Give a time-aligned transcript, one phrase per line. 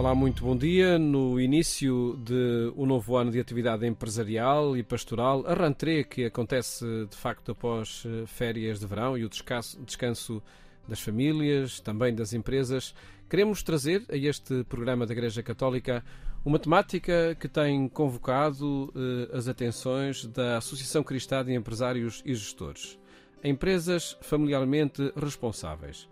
[0.00, 0.98] Olá, muito bom dia.
[0.98, 6.86] No início de um novo ano de atividade empresarial e pastoral, a rentrée que acontece
[7.04, 10.42] de facto após eh, férias de verão e o descanso,
[10.88, 12.94] das famílias, também das empresas,
[13.28, 16.02] queremos trazer a este programa da Igreja Católica
[16.46, 22.98] uma temática que tem convocado eh, as atenções da Associação Cristã de Empresários e Gestores.
[23.44, 26.08] Empresas familiarmente responsáveis.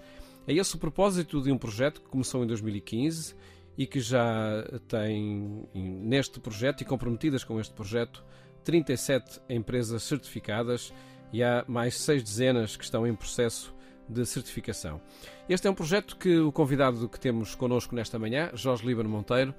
[0.46, 3.34] É esse o propósito de um projeto que começou em 2015
[3.78, 8.24] e que já tem neste projeto e comprometidas com este projeto
[8.64, 10.92] 37 empresas certificadas
[11.32, 13.72] e há mais seis dezenas que estão em processo
[14.08, 15.00] de certificação.
[15.48, 19.54] Este é um projeto que o convidado que temos connosco nesta manhã, Jorge Líbano Monteiro,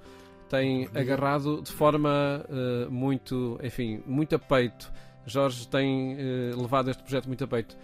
[0.50, 4.92] tem agarrado de forma uh, muito, enfim, muito a peito.
[5.24, 7.76] Jorge tem uh, levado este projeto muito a peito.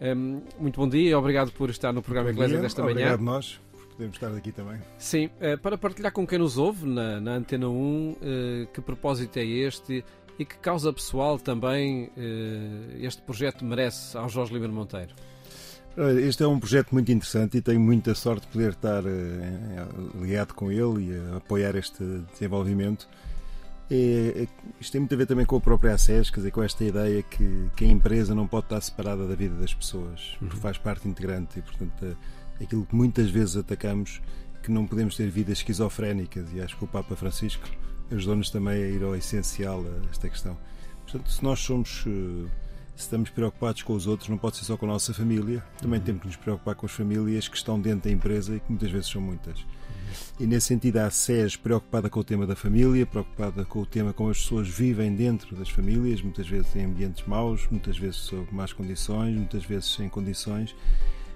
[0.00, 2.92] Um, muito bom dia e obrigado por estar no programa Igreja desta manhã.
[2.92, 3.60] Obrigado nós
[3.98, 4.78] podemos estar aqui também.
[4.96, 9.36] Sim, eh, para partilhar com quem nos ouve na, na Antena 1, eh, que propósito
[9.38, 10.04] é este
[10.38, 15.12] e que causa pessoal também eh, este projeto merece ao Jorge Lima Monteiro?
[16.24, 19.02] Este é um projeto muito interessante e tenho muita sorte de poder estar
[20.14, 23.08] ligado com ele e apoiar este desenvolvimento.
[23.90, 24.46] É,
[24.80, 27.20] isto tem muito a ver também com a própria ACES, quer dizer, com esta ideia
[27.24, 30.60] que, que a empresa não pode estar separada da vida das pessoas, porque uhum.
[30.60, 32.16] faz parte integrante e, portanto,
[32.60, 34.20] aquilo que muitas vezes atacamos,
[34.62, 37.68] que não podemos ter vidas esquizofrénicas, e acho que o Papa Francisco
[38.10, 40.56] ajudou-nos também a ir ao essencial a esta questão.
[41.02, 42.48] Portanto, se nós somos, eh,
[42.96, 45.98] se estamos preocupados com os outros, não pode ser só com a nossa família, também
[45.98, 46.04] uhum.
[46.04, 48.90] temos que nos preocupar com as famílias que estão dentro da empresa e que muitas
[48.90, 49.64] vezes são muitas.
[50.38, 54.12] E nesse sentido, a SES preocupada com o tema da família, preocupada com o tema
[54.12, 58.46] como as pessoas vivem dentro das famílias, muitas vezes em ambientes maus, muitas vezes sob
[58.52, 60.74] más condições, muitas vezes sem condições,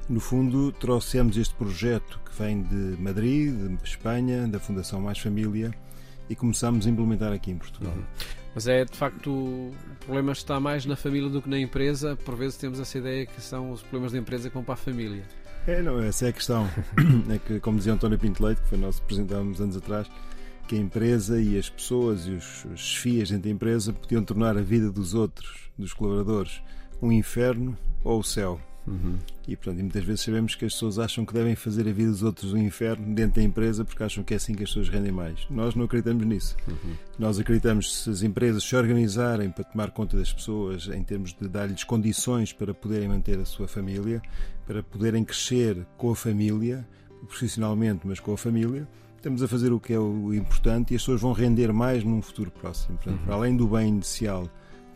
[0.09, 5.73] no fundo, trouxemos este projeto que vem de Madrid, de Espanha, da Fundação Mais Família,
[6.29, 7.93] e começamos a implementar aqui em Portugal.
[7.93, 8.05] Uhum.
[8.55, 12.17] Mas é de facto o problema está mais na família do que na empresa.
[12.17, 14.77] Por vezes temos essa ideia que são os problemas da empresa que vão para a
[14.77, 15.23] família.
[15.67, 16.69] É, não, essa é a questão.
[17.31, 20.11] é que, como dizia António Pinto Leite, que foi há uns anos atrás,
[20.69, 24.63] que a empresa e as pessoas e os chefias dentro da empresa podiam tornar a
[24.63, 26.63] vida dos outros, dos colaboradores,
[27.01, 28.61] um inferno ou o céu.
[28.87, 29.17] Uhum.
[29.47, 32.11] E, portanto, e muitas vezes sabemos que as pessoas acham que devem fazer a vida
[32.11, 34.89] dos outros um inferno dentro da empresa porque acham que é assim que as pessoas
[34.89, 35.47] rendem mais.
[35.49, 36.57] Nós não acreditamos nisso.
[36.67, 36.95] Uhum.
[37.19, 41.33] Nós acreditamos que se as empresas se organizarem para tomar conta das pessoas em termos
[41.33, 44.21] de dar-lhes condições para poderem manter a sua família,
[44.67, 46.87] para poderem crescer com a família,
[47.27, 51.03] profissionalmente, mas com a família, estamos a fazer o que é o importante e as
[51.03, 52.97] pessoas vão render mais num futuro próximo.
[52.97, 53.25] Portanto, uhum.
[53.25, 54.49] para além do bem inicial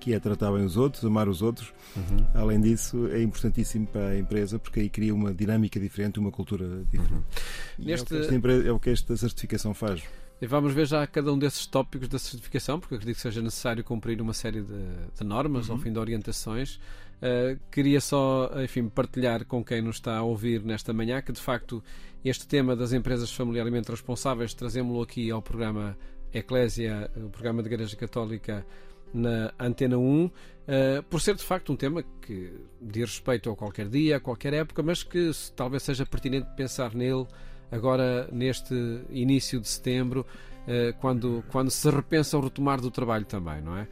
[0.07, 1.75] que é tratar bem os outros, amar os outros.
[1.97, 2.25] Uhum.
[2.33, 6.85] Além disso, é importantíssimo para a empresa porque aí cria uma dinâmica diferente, uma cultura
[6.89, 7.13] diferente.
[7.13, 7.85] Uhum.
[7.85, 8.15] Neste...
[8.15, 10.05] É, o empresa, é o que esta certificação faz.
[10.41, 13.83] E vamos ver já cada um desses tópicos da certificação, porque acredito que seja necessário
[13.83, 14.85] cumprir uma série de,
[15.19, 15.75] de normas, uhum.
[15.75, 16.77] ao fim de orientações.
[17.17, 21.41] Uh, queria só, enfim, partilhar com quem nos está a ouvir nesta manhã que, de
[21.41, 21.83] facto,
[22.25, 25.99] este tema das empresas familiarmente responsáveis, trazemos-lo aqui ao programa
[26.33, 28.65] Eclésia, o programa de Igreja Católica
[29.13, 30.33] na Antena 1, uh,
[30.69, 34.53] eh, por ser de facto um tema que diz respeito a qualquer dia, a qualquer
[34.53, 37.27] época, mas que talvez seja pertinente pensar nele
[37.71, 38.75] agora neste
[39.11, 40.27] início de setembro,
[40.67, 43.89] uh, quando, quando se repensa o retomar do trabalho também, não é?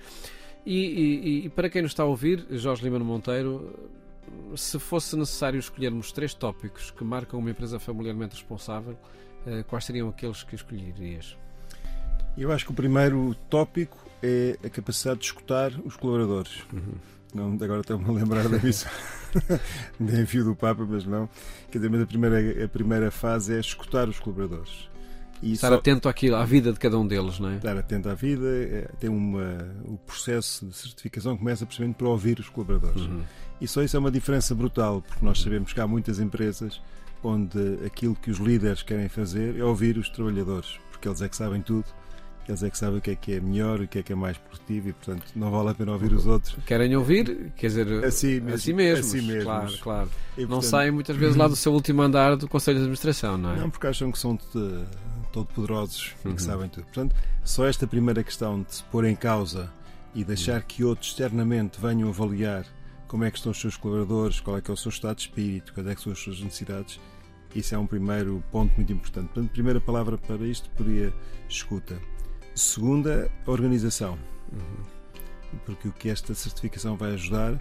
[0.67, 3.91] E, e, e para quem nos está a ouvir, Jorge Lima Monteiro,
[4.57, 8.97] se fosse necessário escolhermos três tópicos que marcam uma empresa familiarmente responsável,
[9.47, 11.37] uh, quais seriam aqueles que escolherias?
[12.37, 16.63] Eu acho que o primeiro tópico é a capacidade de escutar os colaboradores.
[16.73, 16.95] Uhum.
[17.35, 18.91] Não, agora estou-me a lembrar da missão
[20.01, 21.29] de envio do Papa, mas não.
[21.71, 24.89] Quer dizer, mas a primeira, a primeira fase é escutar os colaboradores.
[25.43, 25.75] E estar só...
[25.75, 27.57] atento àquilo, à vida de cada um deles, não é?
[27.57, 32.39] Estar atento à vida, é, tem uma, o processo de certificação começa precisamente por ouvir
[32.39, 33.03] os colaboradores.
[33.03, 33.23] Uhum.
[33.61, 36.81] E só isso é uma diferença brutal, porque nós sabemos que há muitas empresas
[37.23, 41.37] onde aquilo que os líderes querem fazer é ouvir os trabalhadores, porque eles é que
[41.37, 41.87] sabem tudo
[42.49, 44.17] eles é que sabem o que é que é melhor, o que é que é
[44.17, 46.57] mais produtivo e, portanto, não vale a pena ouvir os outros.
[46.67, 48.55] Querem ouvir, quer dizer, assim mesmo.
[48.55, 49.45] Assim mesmo, assim mesmo.
[49.45, 50.09] Claro, claro.
[50.09, 53.39] E, portanto, não saem muitas vezes lá do seu último andar do Conselho de Administração,
[53.39, 53.57] não é?
[53.61, 54.37] Não, porque acham que são
[55.33, 56.33] todo poderosos uhum.
[56.33, 56.49] e que uhum.
[56.49, 56.85] sabem tudo.
[56.85, 59.71] Portanto, só esta primeira questão de se pôr em causa
[60.15, 62.65] e deixar que outros externamente venham avaliar
[63.09, 65.23] como é que estão os seus colaboradores, qual é que é o seu estado de
[65.23, 67.01] espírito, quais é que são as suas necessidades,
[67.55, 69.29] isso é um primeiro ponto muito importante.
[69.29, 71.13] Portanto, primeira palavra para isto seria
[71.49, 71.97] escuta.
[72.55, 74.19] Segunda, organização.
[74.53, 75.59] Uhum.
[75.65, 77.59] Porque o que esta certificação vai ajudar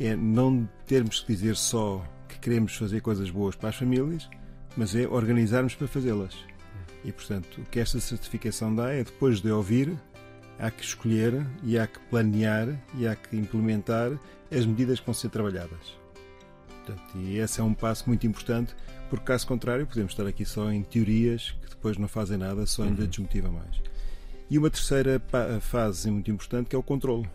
[0.00, 4.28] é não termos que dizer só que queremos fazer coisas boas para as famílias,
[4.76, 6.36] mas é organizarmos para fazê-las.
[7.04, 9.96] E, portanto, o que esta certificação dá é, depois de ouvir,
[10.58, 14.18] há que escolher e há que planear e há que implementar
[14.50, 15.96] as medidas que vão ser trabalhadas.
[16.68, 18.74] Portanto, e esse é um passo muito importante,
[19.08, 22.82] porque caso contrário podemos estar aqui só em teorias que depois não fazem nada, só
[22.82, 23.08] ainda uhum.
[23.08, 23.80] desmotiva mais.
[24.48, 25.20] E uma terceira
[25.60, 27.28] fase muito importante que é o controle,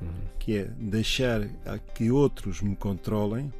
[0.00, 0.08] uhum.
[0.38, 1.46] que é deixar
[1.94, 3.52] que outros me controlem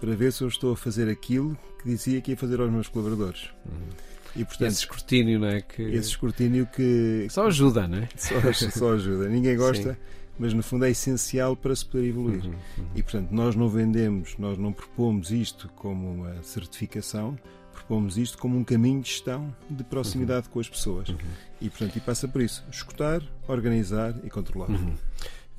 [0.00, 2.88] para ver se eu estou a fazer aquilo que dizia que ia fazer aos meus
[2.88, 3.50] colaboradores.
[3.66, 4.08] Uhum.
[4.36, 5.60] E, portanto, esse escrutínio, não é?
[5.60, 5.82] Que...
[5.82, 7.26] Esse escrutínio que.
[7.30, 8.08] Só ajuda, não é?
[8.16, 9.28] Só, só ajuda.
[9.28, 9.98] Ninguém gosta, Sim.
[10.38, 12.44] mas no fundo é essencial para se poder evoluir.
[12.44, 12.86] Uhum, uhum.
[12.94, 17.36] E portanto, nós não vendemos, nós não propomos isto como uma certificação,
[17.78, 20.52] propomos isto como um caminho de gestão de proximidade uhum.
[20.54, 21.08] com as pessoas.
[21.08, 21.16] Uhum.
[21.60, 24.70] E portanto, e passa por isso: escutar, organizar e controlar.
[24.70, 24.94] Uhum.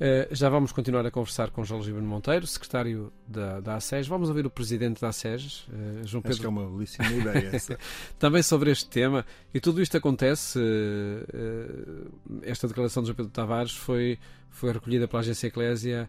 [0.00, 3.78] Uh, já vamos continuar a conversar com João Gibano Monteiro, secretário da, da.
[4.08, 6.30] Vamos ouvir o presidente da ASES, uh, João Pedro.
[6.30, 7.78] Acho que é uma belíssima ideia essa.
[8.18, 9.26] Também sobre este tema.
[9.52, 10.58] E tudo isto acontece.
[10.58, 12.10] Uh,
[12.42, 14.18] esta declaração de João Pedro Tavares foi,
[14.48, 16.08] foi recolhida pela agência Eclésia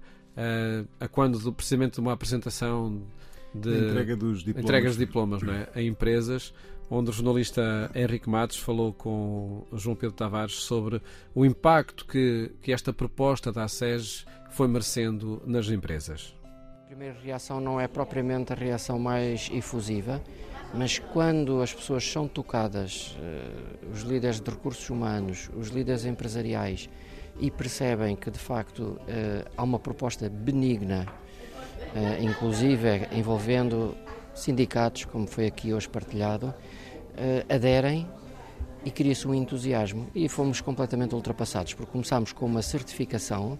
[0.97, 3.01] a quando do, precisamente de uma apresentação
[3.53, 5.67] de entrega dos diplomas, entregas de diplomas não é?
[5.75, 6.53] a empresas
[6.91, 11.01] onde o jornalista Henrique Matos falou com João Pedro Tavares sobre
[11.33, 16.35] o impacto que, que esta proposta da ASES foi merecendo nas empresas.
[16.83, 20.21] A primeira reação não é propriamente a reação mais efusiva,
[20.73, 26.89] mas quando as pessoas são tocadas, eh, os líderes de recursos humanos, os líderes empresariais,
[27.39, 31.05] e percebem que de facto eh, há uma proposta benigna,
[32.21, 33.95] inclusive envolvendo
[34.33, 38.07] sindicatos, como foi aqui hoje partilhado, uh, aderem
[38.83, 43.59] e cria-se um entusiasmo e fomos completamente ultrapassados, porque começámos com uma certificação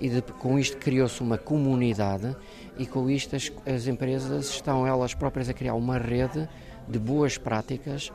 [0.00, 2.36] e de, com isto criou-se uma comunidade
[2.78, 6.48] e com isto as, as, empresas estão elas próprias a criar uma rede
[6.88, 8.12] de boas práticas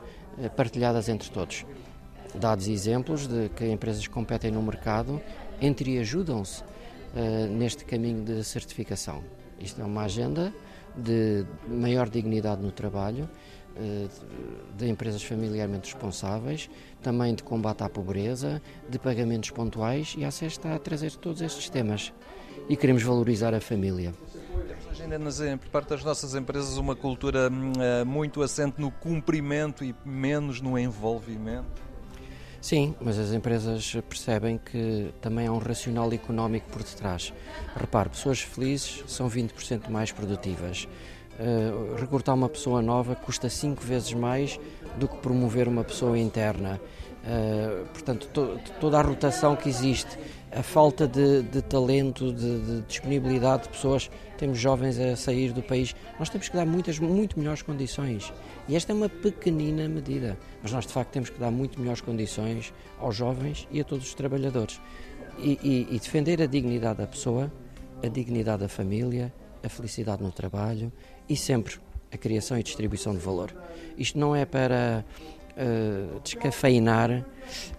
[0.56, 1.66] partilhadas entre todos.
[2.34, 5.20] Dados exemplos de que empresas competem no mercado
[5.60, 9.22] entre ajudam-se uh, neste caminho de certificação.
[9.60, 10.52] Isto é uma agenda
[10.96, 13.28] de maior dignidade no trabalho,
[13.76, 14.08] eh,
[14.76, 16.68] de empresas familiarmente responsáveis,
[17.02, 21.40] também de combate à pobreza, de pagamentos pontuais e a SES está a trazer todos
[21.40, 22.12] estes temas
[22.68, 24.12] e queremos valorizar a família.
[24.66, 28.90] Temos hoje ainda por parte das nossas empresas uma cultura hum, eh, muito assente no
[28.90, 31.87] cumprimento e menos no envolvimento.
[32.60, 37.32] Sim, mas as empresas percebem que também há um racional económico por detrás.
[37.76, 40.88] Repare, pessoas felizes são 20% mais produtivas.
[41.38, 44.58] Uh, recrutar uma pessoa nova custa cinco vezes mais
[44.96, 46.80] do que promover uma pessoa interna.
[47.22, 50.18] Uh, portanto, to, toda a rotação que existe,
[50.50, 55.62] a falta de, de talento, de, de, disponibilidade de pessoas, temos jovens a sair do
[55.62, 58.32] país, nós temos que dar muitas, muito melhores condições.
[58.68, 62.02] E esta é uma pequenina medida, mas nós de facto temos que dar muito melhores
[62.02, 64.80] condições aos jovens e a todos os trabalhadores.
[65.38, 67.50] E, e, e defender a dignidade da pessoa,
[68.02, 69.32] a dignidade da família,
[69.62, 70.92] a felicidade no trabalho
[71.28, 71.76] e sempre
[72.12, 73.54] a criação e distribuição de valor.
[73.96, 75.04] Isto não é para
[75.56, 77.24] uh, descafeinar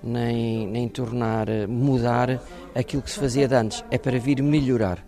[0.04, 2.42] nem, nem tornar, mudar
[2.74, 5.06] aquilo que se fazia de antes, é para vir melhorar.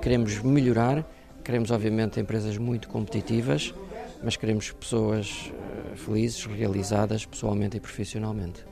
[0.00, 1.04] Queremos melhorar,
[1.42, 3.74] queremos obviamente empresas muito competitivas,
[4.24, 8.64] mas queremos pessoas uh, felizes, realizadas pessoalmente e profissionalmente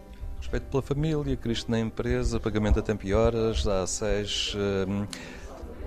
[0.52, 4.54] respeito pela família, Cristo na empresa, pagamento a tempo e horas, há seis.
[4.54, 5.06] Uh,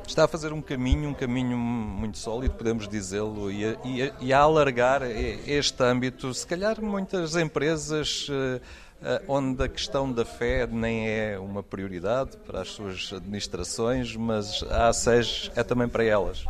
[0.07, 4.39] está a fazer um caminho, um caminho muito sólido, podemos dizê-lo, e, e, e, a
[4.39, 6.33] alargar este âmbito.
[6.33, 8.61] Se calhar muitas empresas eh,
[9.01, 14.63] eh, onde a questão da fé nem é uma prioridade para as suas administrações, mas
[14.69, 16.45] a ASES é também para elas.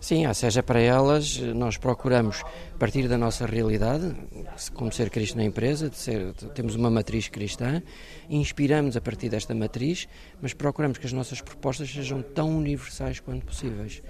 [0.00, 2.42] Sim, a seja para elas, nós procuramos
[2.78, 4.14] partir da nossa realidade,
[4.72, 7.82] como ser Cristo na empresa, ser, temos uma matriz cristã,
[8.30, 10.08] inspiramos a partir desta matriz,
[10.40, 14.00] mas procuramos que as nossas propostas sejam tão universais quanto possíveis.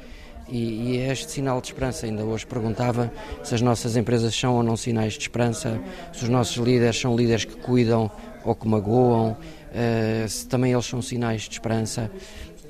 [0.50, 2.06] E, e é este sinal de esperança.
[2.06, 5.80] Ainda hoje perguntava se as nossas empresas são ou não sinais de esperança,
[6.12, 8.10] se os nossos líderes são líderes que cuidam
[8.44, 12.10] ou que magoam, uh, se também eles são sinais de esperança.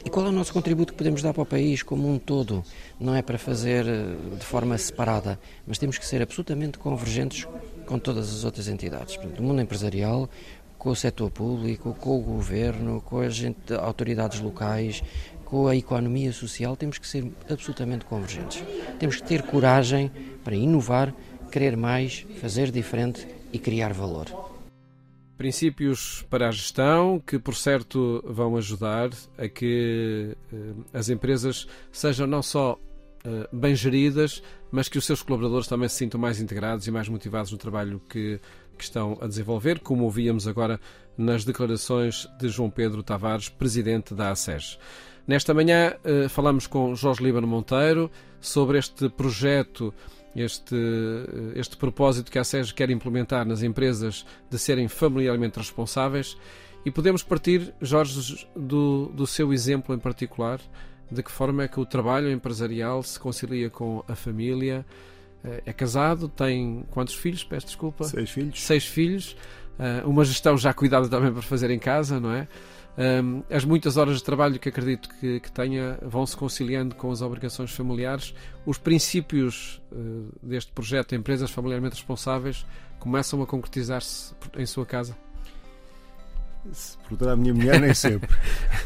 [0.08, 2.64] E qual é o nosso contributo que podemos dar para o país como um todo?
[2.98, 7.46] Não é para fazer eh, de forma separada, mas temos que ser absolutamente convergentes
[7.84, 9.18] com todas as outras entidades.
[9.18, 10.26] Portanto, o mundo empresarial,
[10.78, 13.38] com o setor público, com o governo, com as
[13.82, 15.04] autoridades locais,
[15.44, 18.64] com a economia social, temos que ser absolutamente convergentes.
[18.98, 20.10] Temos que ter coragem
[20.42, 21.12] para inovar,
[21.52, 24.57] querer mais, fazer diferente e criar valor.
[25.38, 30.57] Princípios para a gestão que, por certo, vão ajudar a que eh,
[30.92, 32.76] as empresas sejam não só
[33.25, 34.42] eh, bem geridas,
[34.73, 38.02] mas que os seus colaboradores também se sintam mais integrados e mais motivados no trabalho
[38.09, 38.40] que,
[38.76, 40.80] que estão a desenvolver, como ouvíamos agora
[41.16, 44.76] nas declarações de João Pedro Tavares, presidente da ASES.
[45.25, 49.95] Nesta manhã eh, falamos com Jorge Líbano Monteiro sobre este projeto,
[50.40, 50.76] este,
[51.54, 56.37] este propósito que a ASES quer implementar nas empresas de serem familiarmente responsáveis
[56.85, 60.61] e podemos partir, Jorge, do, do seu exemplo em particular,
[61.11, 64.87] de que forma é que o trabalho empresarial se concilia com a família.
[65.45, 67.42] Eh, é casado, tem quantos filhos?
[67.45, 68.04] Peço desculpa.
[68.04, 68.62] Seis filhos.
[68.62, 69.37] Seis filhos.
[69.78, 72.49] Eh, uma gestão já cuidada também para fazer em casa, não é?
[72.97, 77.11] Ehm, as muitas horas de trabalho que acredito que, que tenha vão se conciliando com
[77.11, 78.35] as obrigações familiares.
[78.66, 79.97] Os princípios eh,
[80.42, 82.66] deste projeto Empresas Familiarmente Responsáveis
[82.99, 85.16] começam a concretizar-se em sua casa?
[86.72, 88.28] Se perguntar à minha mulher, nem sempre.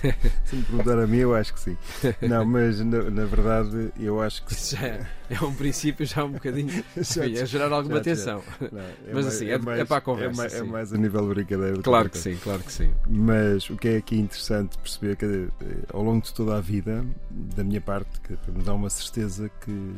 [0.45, 1.77] Se me perguntar a mim, eu acho que sim.
[2.21, 4.53] Não, mas na, na verdade, eu acho que.
[4.53, 6.85] Isso já é, é um princípio já um bocadinho.
[6.97, 8.35] já, é gerar alguma já.
[8.35, 10.33] Não, é mas mais, assim, é, é, mais, é, para a conversa.
[10.33, 11.83] É mais, é mais a nível brincadeira.
[11.83, 12.93] Claro que sim, claro que sim.
[13.09, 17.05] Mas o que é aqui interessante perceber que eh, ao longo de toda a vida,
[17.31, 19.95] da minha parte, que me dá uma certeza que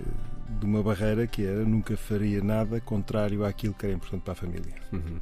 [0.00, 0.04] eh,
[0.60, 4.36] de uma barreira que era nunca faria nada contrário àquilo que era importante para a
[4.36, 4.74] família.
[4.92, 5.18] Uhum.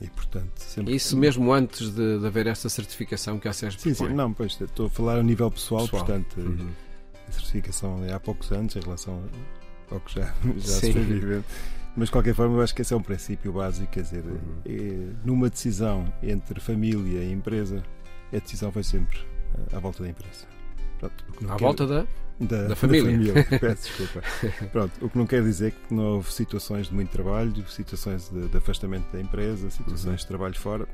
[0.00, 0.94] E, portanto, sempre...
[0.94, 4.58] Isso mesmo antes de, de haver esta certificação que a SESB Sim, sim, não, pois
[4.60, 6.04] estou a falar a nível pessoal, pessoal.
[6.04, 6.70] portanto, uhum.
[7.28, 9.22] a certificação é há poucos anos em relação
[9.90, 11.44] ao que já, já se foi vivendo.
[11.96, 14.62] Mas de qualquer forma, eu acho que esse é um princípio básico, quer dizer, uhum.
[14.64, 17.82] é, numa decisão entre família e empresa,
[18.32, 19.18] a decisão foi sempre
[19.72, 20.46] à volta da empresa.
[21.00, 22.06] Pronto, à volta da
[22.40, 23.34] da, da família.
[23.34, 23.44] Da família.
[23.60, 24.22] Peço desculpa.
[24.72, 28.48] Pronto, o que não quer dizer que não houve situações de muito trabalho, situações de,
[28.48, 30.16] de afastamento da empresa, situações uhum.
[30.16, 30.88] de trabalho fora.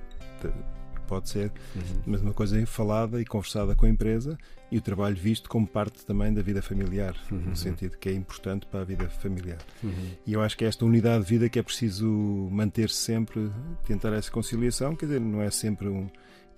[1.06, 1.82] Pode ser, uhum.
[2.04, 4.36] mas uma coisa é falada e conversada com a empresa
[4.72, 7.38] e o trabalho visto como parte também da vida familiar, uhum.
[7.38, 9.60] no sentido que é importante para a vida familiar.
[9.84, 10.10] Uhum.
[10.26, 12.08] E eu acho que é esta unidade de vida que é preciso
[12.50, 13.52] manter -se sempre,
[13.86, 16.08] tentar essa conciliação, quer dizer, não é sempre um,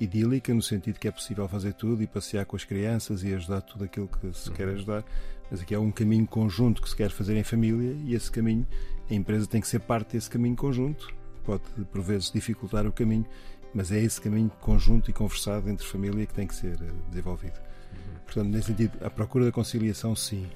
[0.00, 3.62] idílica, no sentido que é possível fazer tudo e passear com as crianças e ajudar
[3.62, 4.74] tudo aquilo que se quer uhum.
[4.74, 5.04] ajudar,
[5.50, 8.66] mas aqui é um caminho conjunto que se quer fazer em família e esse caminho,
[9.10, 11.08] a empresa tem que ser parte desse caminho conjunto,
[11.44, 13.26] pode por vezes dificultar o caminho,
[13.74, 17.58] mas é esse caminho conjunto e conversado entre família que tem que ser eh, desenvolvido.
[17.92, 18.18] Uhum.
[18.24, 20.46] Portanto, nesse sentido, a procura da conciliação, sim.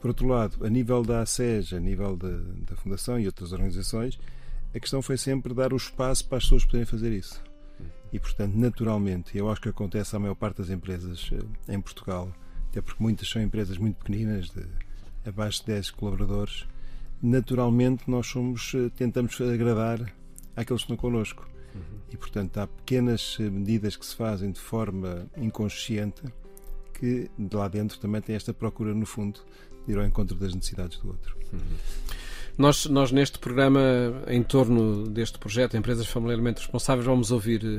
[0.00, 2.28] Por outro lado, a nível da ASEJ, a nível da,
[2.68, 4.18] da Fundação e outras organizações,
[4.74, 7.40] a questão foi sempre dar o espaço para as pessoas poderem fazer isso
[8.12, 12.30] e, portanto, naturalmente, eu acho que acontece à maior parte das empresas eh, em Portugal,
[12.68, 14.66] até porque muitas são empresas muito pequeninas, de
[15.24, 16.66] abaixo de 10 colaboradores,
[17.22, 20.00] naturalmente nós somos, eh, tentamos agradar
[20.54, 21.48] àqueles que estão connosco.
[21.74, 22.00] Uhum.
[22.10, 26.22] E, portanto, há pequenas eh, medidas que se fazem de forma inconsciente
[26.92, 29.40] que de lá dentro também tem esta procura, no fundo,
[29.86, 31.36] de ir ao encontro das necessidades do outro.
[31.52, 31.60] Uhum.
[32.56, 33.80] Nós, nós, neste programa,
[34.26, 37.78] em torno deste projeto Empresas Familiarmente Responsáveis, vamos ouvir um,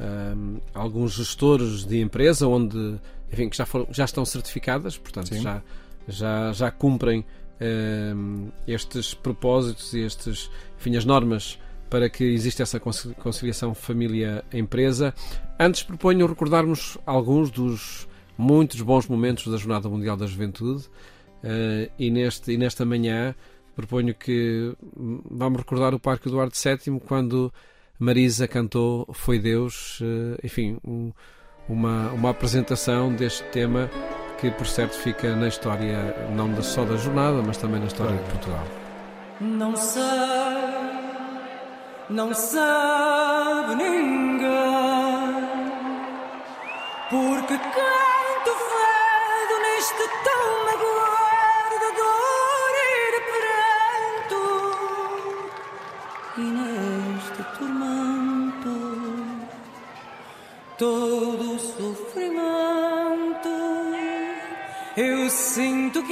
[0.00, 2.98] ehm, alguns gestores de empresa onde,
[3.30, 5.62] enfim, que já, foram, já estão certificadas, portanto, já,
[6.08, 7.24] já, já cumprem um,
[7.60, 11.58] ehm, estes propósitos e estes, enfim, as normas
[11.90, 15.14] para que exista essa conciliação família-empresa.
[15.58, 22.10] Antes proponho recordarmos alguns dos muitos bons momentos da Jornada Mundial da Juventude uh, e,
[22.10, 23.34] neste, e nesta manhã
[23.78, 24.74] proponho que
[25.30, 27.52] vamos recordar o Parque Eduardo VII quando
[27.96, 31.12] Marisa cantou Foi Deus, eh, enfim, um,
[31.68, 33.88] uma, uma apresentação deste tema
[34.40, 38.30] que por certo fica na história não só da jornada, mas também na história de
[38.30, 38.66] Portugal.
[39.40, 40.02] Não sei,
[42.10, 44.27] não sabe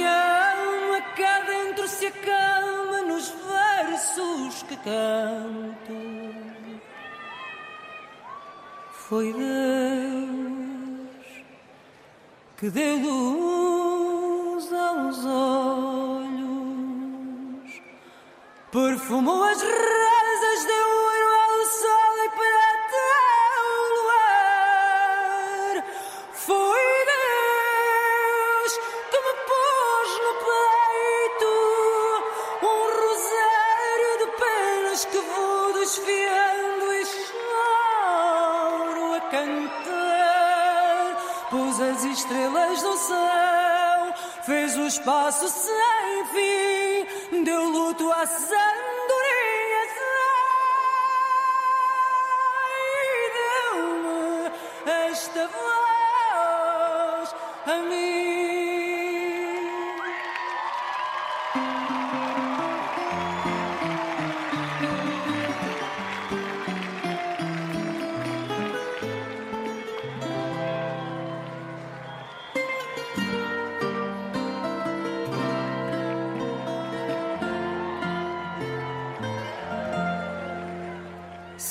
[0.03, 5.93] alma cá dentro se acalma nos versos que canto.
[8.91, 10.27] Foi Deus
[12.57, 13.36] que deu luz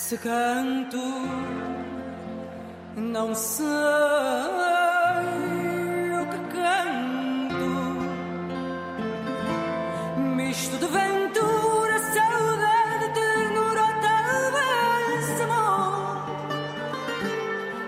[0.08, 1.02] Se canto,
[2.94, 3.66] não sei
[6.22, 7.70] o que canto.
[10.36, 16.30] Misto de ventura, saudade, ternura, talvez amor.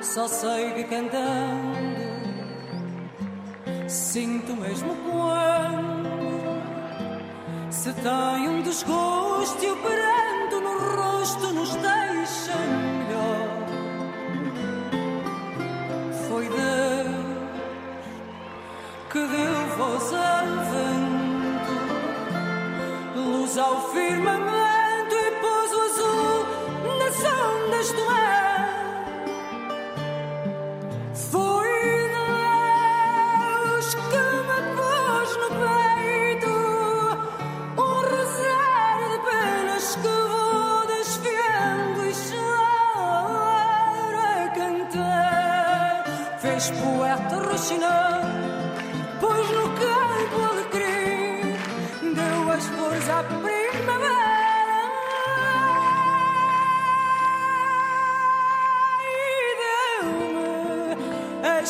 [0.03, 1.99] Só sei que cantando
[3.87, 6.09] sinto mesmo quando
[7.71, 11.68] se tem um desgosto e o pranto no rosto nos
[19.89, 21.73] voz ao vento,
[23.17, 24.48] luz ao firmamento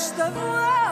[0.06, 0.87] the world.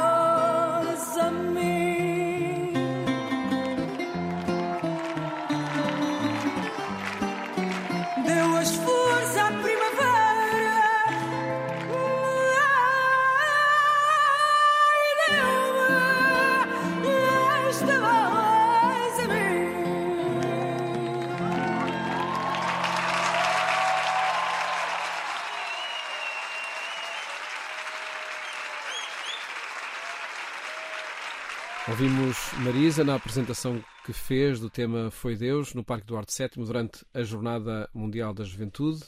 [33.04, 37.90] Na apresentação que fez do tema Foi Deus no Parque Duarte VII durante a Jornada
[37.92, 39.02] Mundial da Juventude,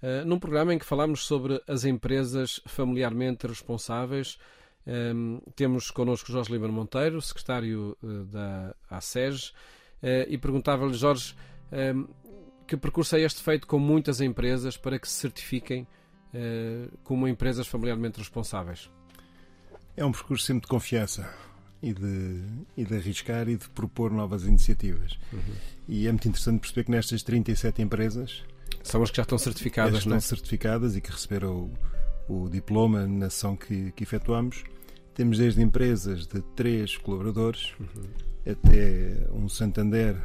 [0.00, 4.38] eh, num programa em que falámos sobre as empresas familiarmente responsáveis.
[4.86, 9.52] Ehm, Temos connosco Jorge Lima Monteiro, secretário eh, da ASES,
[10.00, 11.34] eh, e perguntava-lhe, Jorge,
[11.72, 12.04] ehm,
[12.64, 15.86] que percurso é este feito com muitas empresas para que se certifiquem
[17.02, 18.90] como empresas familiarmente responsáveis?
[19.96, 21.45] É um percurso sempre de confiança
[21.82, 22.42] e de,
[22.76, 25.18] e de arriscar e de propor novas iniciativas.
[25.88, 28.44] E é muito interessante perceber que nestas 37 empresas
[28.82, 30.20] São as que já estão certificadas, estão não é?
[30.20, 31.70] certificadas e que receberam
[32.28, 34.64] o, o diploma na ação que, que efetuamos.
[35.14, 37.72] Temos desde empresas de três colaboradores
[38.44, 40.16] até um Santander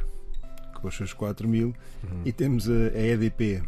[0.80, 1.74] com os seus 4 mil
[2.24, 3.62] e temos a, a EDP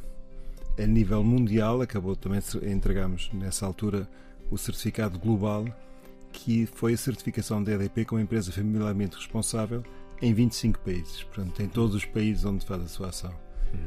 [0.79, 4.09] a nível mundial, acabou também, de- entregamos nessa altura
[4.51, 5.65] o certificado global
[6.35, 9.83] que foi a certificação da EDP como empresa familiarmente responsável
[10.21, 13.33] em 25 países, portanto, em todos os países onde faz a sua ação.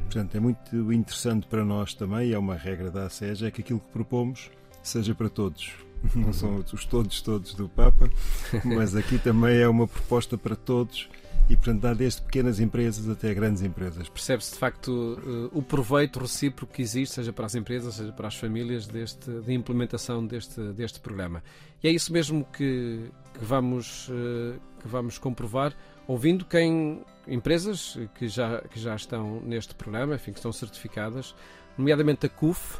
[0.03, 3.79] Portanto, é muito interessante para nós também, é uma regra da ASEJ, é que aquilo
[3.79, 4.49] que propomos
[4.81, 5.71] seja para todos.
[6.15, 8.09] Não são os todos, todos do Papa,
[8.63, 11.09] mas aqui também é uma proposta para todos
[11.49, 14.09] e, portanto, dá desde pequenas empresas até grandes empresas.
[14.09, 18.27] Percebe-se de facto eh, o proveito recíproco que existe, seja para as empresas, seja para
[18.27, 21.41] as famílias, deste, de implementação deste, deste programa.
[21.81, 25.73] E é isso mesmo que, que vamos, eh, que vamos comprovar,
[26.05, 31.33] ouvindo quem empresas que já, que já estão neste programa, enfim, que estão certificadas,
[31.77, 32.79] nomeadamente a CUF,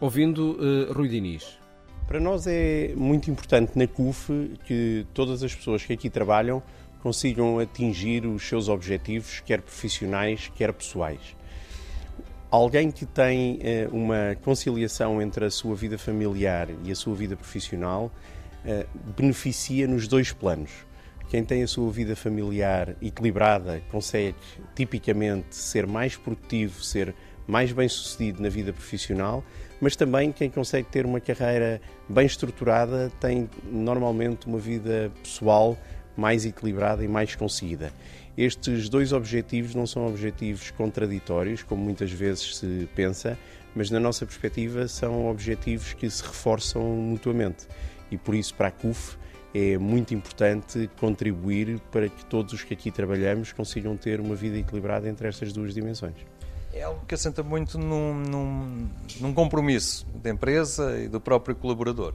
[0.00, 1.60] ouvindo eh, Rui Diniz.
[2.08, 6.60] Para nós é muito importante na CUF que todas as pessoas que aqui trabalham
[7.02, 11.36] consigam atingir os seus objetivos, quer profissionais, quer pessoais.
[12.50, 17.36] Alguém que tem eh, uma conciliação entre a sua vida familiar e a sua vida
[17.36, 18.10] profissional
[18.64, 18.86] eh,
[19.16, 20.70] beneficia nos dois planos.
[21.28, 24.34] Quem tem a sua vida familiar equilibrada consegue
[24.74, 27.14] tipicamente ser mais produtivo, ser
[27.46, 29.44] mais bem sucedido na vida profissional,
[29.80, 35.78] mas também quem consegue ter uma carreira bem estruturada tem normalmente uma vida pessoal
[36.16, 37.92] mais equilibrada e mais conseguida.
[38.36, 43.38] Estes dois objetivos não são objetivos contraditórios, como muitas vezes se pensa,
[43.74, 47.66] mas na nossa perspectiva são objetivos que se reforçam mutuamente.
[48.10, 49.16] E por isso, para a CUF,
[49.54, 54.56] é muito importante contribuir para que todos os que aqui trabalhamos consigam ter uma vida
[54.58, 56.14] equilibrada entre estas duas dimensões.
[56.72, 58.88] É algo que assenta muito num, num,
[59.20, 62.14] num compromisso da empresa e do próprio colaborador.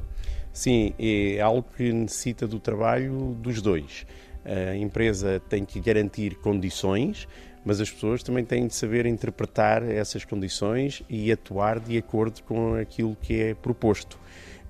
[0.55, 4.07] Sim, é algo que necessita do trabalho dos dois.
[4.45, 7.27] A empresa tem que garantir condições,
[7.65, 12.75] mas as pessoas também têm de saber interpretar essas condições e atuar de acordo com
[12.75, 14.17] aquilo que é proposto.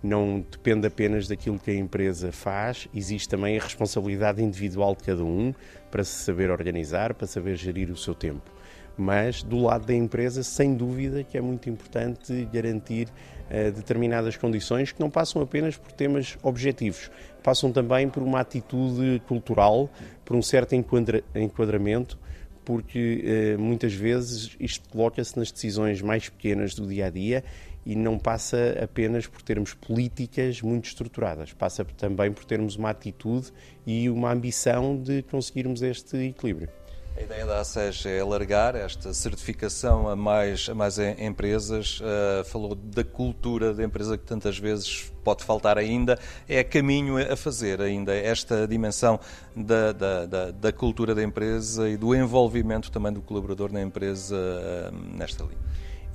[0.02, 5.24] Não depende apenas daquilo que a empresa faz, existe também a responsabilidade individual de cada
[5.24, 5.54] um
[5.92, 8.55] para se saber organizar, para saber gerir o seu tempo.
[8.98, 14.92] Mas do lado da empresa, sem dúvida que é muito importante garantir uh, determinadas condições
[14.92, 17.12] que não passam apenas por temas objetivos,
[17.44, 19.90] passam também por uma atitude cultural,
[20.24, 22.18] por um certo enquadra enquadramento
[22.66, 27.44] porque eh, muitas vezes isto coloca-se nas decisões mais pequenas do dia a dia
[27.86, 33.54] e não passa apenas por termos políticas muito estruturadas, passa também por termos uma atitude
[33.86, 36.68] e uma ambição de conseguirmos este equilíbrio.
[37.18, 42.02] A ideia da ASES é alargar esta certificação a mais, a mais empresas.
[42.02, 46.20] Uh, falou da cultura da empresa que tantas vezes pode faltar ainda.
[46.46, 49.18] É caminho a fazer ainda esta dimensão
[49.56, 54.36] da, da, da, da cultura da empresa e do envolvimento também do colaborador na empresa
[54.36, 55.64] uh, nesta linha.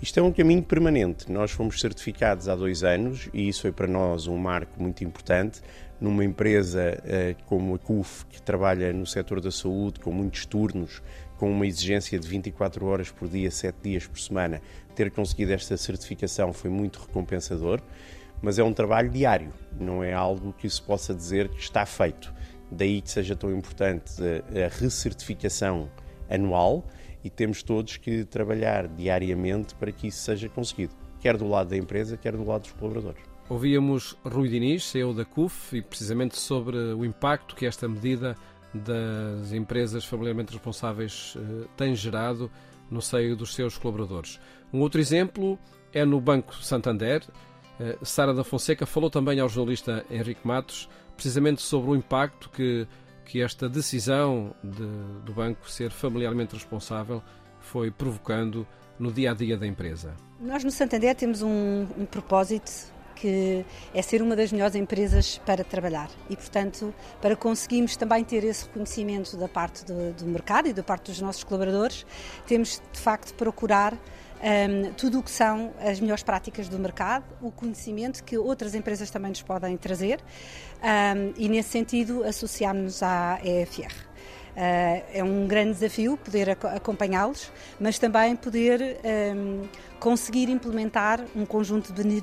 [0.02, 1.32] Isto é um caminho permanente.
[1.32, 5.62] Nós fomos certificados há dois anos e isso foi para nós um marco muito importante.
[6.00, 11.02] Numa empresa eh, como a CUF, que trabalha no setor da saúde, com muitos turnos,
[11.36, 14.62] com uma exigência de 24 horas por dia, 7 dias por semana,
[14.94, 17.80] ter conseguido esta certificação foi muito recompensador.
[18.42, 22.32] Mas é um trabalho diário, não é algo que se possa dizer que está feito.
[22.70, 25.90] Daí que seja tão importante a recertificação
[26.28, 26.86] anual
[27.22, 31.76] e temos todos que trabalhar diariamente para que isso seja conseguido, quer do lado da
[31.76, 33.29] empresa, quer do lado dos colaboradores.
[33.50, 38.36] Ouvíamos Rui Diniz, CEO da CUF, e precisamente sobre o impacto que esta medida
[38.72, 42.48] das empresas familiarmente responsáveis eh, tem gerado
[42.88, 44.40] no seio dos seus colaboradores.
[44.72, 45.58] Um outro exemplo
[45.92, 47.24] é no Banco Santander.
[47.80, 52.86] Eh, Sara da Fonseca falou também ao jornalista Henrique Matos precisamente sobre o impacto que
[53.30, 54.86] que esta decisão de,
[55.24, 57.22] do banco ser familiarmente responsável
[57.60, 58.66] foi provocando
[58.98, 60.16] no dia a dia da empresa?
[60.40, 65.62] Nós no Santander temos um, um propósito que é ser uma das melhores empresas para
[65.62, 70.72] trabalhar e, portanto, para conseguirmos também ter esse reconhecimento da parte do, do mercado e
[70.72, 72.06] da parte dos nossos colaboradores,
[72.46, 77.50] temos de facto procurar um, tudo o que são as melhores práticas do mercado, o
[77.50, 80.18] conhecimento que outras empresas também nos podem trazer
[80.82, 84.09] um, e, nesse sentido, associarmos à EFR.
[84.60, 89.00] Uh, é um grande desafio poder acompanhá-los, mas também poder
[89.34, 89.62] um,
[89.98, 92.22] conseguir implementar um conjunto de,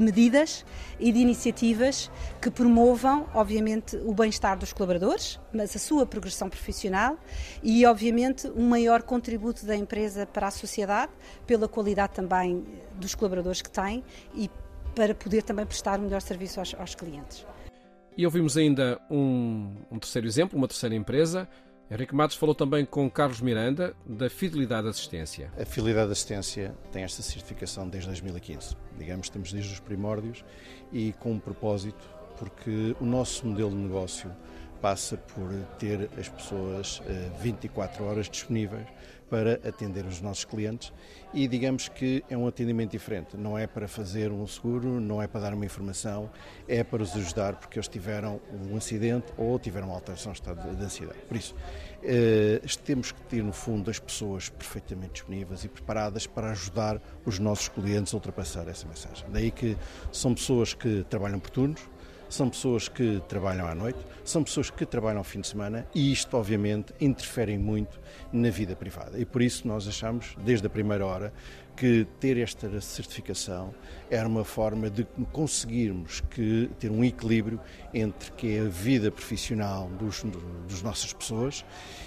[0.00, 0.64] medidas
[1.00, 2.08] e de iniciativas
[2.40, 7.18] que promovam, obviamente, o bem-estar dos colaboradores, mas a sua progressão profissional
[7.64, 11.10] e, obviamente, um maior contributo da empresa para a sociedade,
[11.48, 12.64] pela qualidade também
[12.94, 14.04] dos colaboradores que tem
[14.36, 14.48] e
[14.94, 17.44] para poder também prestar um melhor serviço aos, aos clientes.
[18.16, 21.48] E ouvimos ainda um, um terceiro exemplo, uma terceira empresa.
[21.92, 25.52] Henrique Matos falou também com Carlos Miranda, da Fidelidade Assistência.
[25.60, 28.74] A Fidelidade Assistência tem esta certificação desde 2015.
[28.98, 30.42] Digamos, estamos desde os primórdios
[30.90, 32.02] e com um propósito,
[32.38, 34.34] porque o nosso modelo de negócio
[34.80, 37.02] passa por ter as pessoas
[37.42, 38.88] 24 eh, horas disponíveis
[39.32, 40.92] para atender os nossos clientes
[41.32, 43.34] e digamos que é um atendimento diferente.
[43.34, 46.30] Não é para fazer um seguro, não é para dar uma informação,
[46.68, 50.76] é para os ajudar porque eles tiveram um acidente ou tiveram uma alteração de estado
[50.76, 51.18] de ansiedade.
[51.26, 51.54] Por isso,
[52.02, 57.38] eh, temos que ter no fundo as pessoas perfeitamente disponíveis e preparadas para ajudar os
[57.38, 59.24] nossos clientes a ultrapassar essa mensagem.
[59.30, 59.78] Daí que
[60.12, 61.88] são pessoas que trabalham por turnos,
[62.32, 66.10] são pessoas que trabalham à noite, são pessoas que trabalham ao fim de semana e
[66.10, 68.00] isto, obviamente, interfere muito
[68.32, 69.18] na vida privada.
[69.18, 71.32] E por isso nós achamos, desde a primeira hora,
[71.76, 73.74] que ter esta certificação
[74.10, 77.60] era uma forma de conseguirmos que ter um equilíbrio
[77.92, 80.22] entre que é a vida profissional dos,
[80.68, 81.64] dos nossas pessoas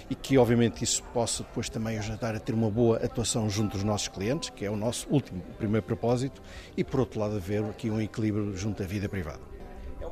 [0.08, 3.84] e que obviamente isso possa depois também ajudar a ter uma boa atuação junto dos
[3.84, 6.42] nossos clientes, que é o nosso último primeiro propósito,
[6.76, 9.55] e por outro lado haver aqui um equilíbrio junto à vida privada.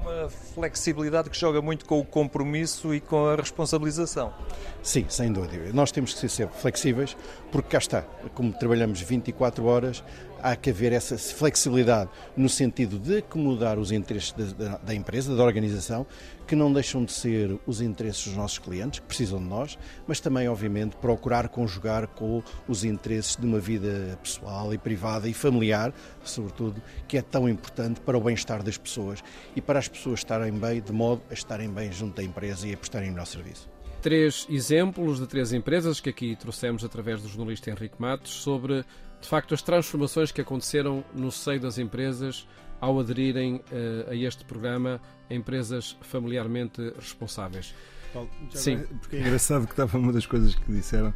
[0.04, 4.34] Uma flexibilidade que joga muito com o compromisso e com a responsabilização.
[4.82, 5.72] Sim, sem dúvida.
[5.72, 7.16] Nós temos que ser flexíveis,
[7.50, 8.02] porque cá está,
[8.34, 10.04] como trabalhamos 24 horas,
[10.44, 15.42] há que haver essa flexibilidade no sentido de acomodar os interesses da, da, empresa, da
[15.42, 16.06] organização,
[16.46, 20.20] que não deixam de ser os interesses dos nossos clientes, que precisam de nós, mas
[20.20, 25.94] também, obviamente, procurar conjugar com os interesses de uma vida pessoal e privada e familiar,
[26.22, 29.24] sobretudo, que é tão importante para o bem-estar das pessoas
[29.56, 32.74] e para as pessoas estarem bem, de modo a estarem bem junto da empresa e
[32.74, 33.66] a prestarem o nosso serviço.
[34.02, 38.84] Três exemplos de três empresas que aqui trouxemos através do jornalista Henrique Matos sobre,
[39.24, 42.46] de facto, as transformações que aconteceram no seio das empresas
[42.78, 47.74] ao aderirem uh, a este programa empresas familiarmente responsáveis.
[48.12, 48.84] Paulo, Sim.
[49.00, 51.14] Porque é engraçado que estava uma das coisas que disseram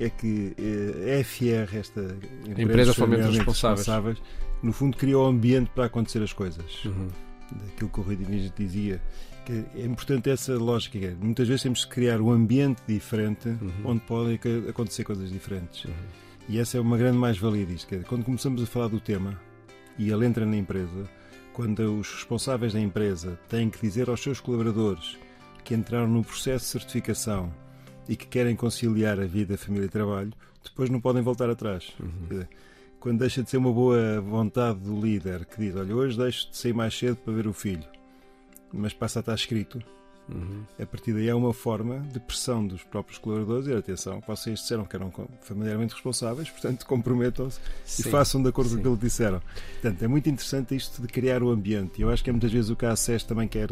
[0.00, 3.78] é que eh, a FR, esta empresa empresas familiarmente responsáveis.
[3.78, 4.22] responsáveis,
[4.62, 6.84] no fundo criou o ambiente para acontecer as coisas.
[6.86, 7.08] Uhum.
[7.52, 9.00] Daquilo que o Rui Diniz dizia,
[9.44, 10.98] que é importante essa lógica.
[10.98, 13.72] É, muitas vezes temos que criar um ambiente diferente uhum.
[13.84, 15.84] onde podem acontecer coisas diferentes.
[15.84, 16.23] Uhum.
[16.48, 17.88] E essa é uma grande mais-valia disto.
[17.88, 19.40] Que quando começamos a falar do tema
[19.98, 21.08] e ele entra na empresa,
[21.52, 25.16] quando os responsáveis da empresa têm que dizer aos seus colaboradores
[25.62, 27.52] que entraram no processo de certificação
[28.08, 31.92] e que querem conciliar a vida, a família e trabalho, depois não podem voltar atrás.
[31.98, 32.44] Uhum.
[33.00, 36.56] Quando deixa de ser uma boa vontade do líder que diz: Olha, hoje deixo de
[36.56, 37.84] sair mais cedo para ver o filho
[38.74, 39.80] mas passa a estar escrito.
[40.28, 40.64] Uhum.
[40.80, 44.84] A partir daí é uma forma de pressão dos próprios colaboradores e atenção, vocês disseram
[44.84, 47.60] que eram familiarmente responsáveis, portanto comprometam-se
[48.00, 48.76] e façam de acordo Sim.
[48.76, 49.42] com aquilo que disseram.
[49.72, 52.00] Portanto, é muito interessante isto de criar o ambiente.
[52.00, 53.68] Eu acho que é muitas vezes o que a ACES também quer,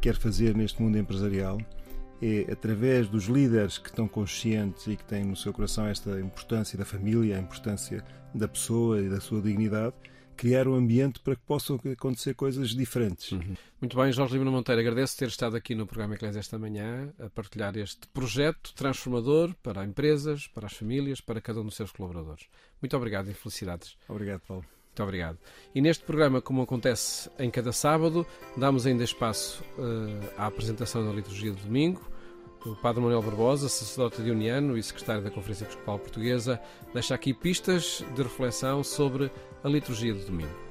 [0.00, 1.58] quer fazer neste mundo empresarial
[2.20, 6.76] é através dos líderes que estão conscientes e que têm no seu coração esta importância
[6.76, 9.94] da família, a importância da pessoa e da sua dignidade,
[10.38, 13.32] criar um ambiente para que possam acontecer coisas diferentes.
[13.32, 13.56] Uhum.
[13.80, 17.28] Muito bem, Jorge Lima Monteiro, agradeço ter estado aqui no programa Eclésia esta manhã a
[17.28, 22.46] partilhar este projeto transformador para empresas, para as famílias, para cada um dos seus colaboradores.
[22.80, 23.96] Muito obrigado e felicidades.
[24.08, 24.64] Obrigado, Paulo.
[24.86, 25.38] Muito obrigado.
[25.74, 28.24] E neste programa, como acontece em cada sábado,
[28.56, 32.00] damos ainda espaço uh, à apresentação da liturgia de domingo
[32.66, 36.60] o Padre Manuel Barbosa, sacerdote dioniano e secretário da Conferência Episcopal Portuguesa,
[36.92, 39.30] deixa aqui pistas de reflexão sobre
[39.62, 40.68] a liturgia do domingo.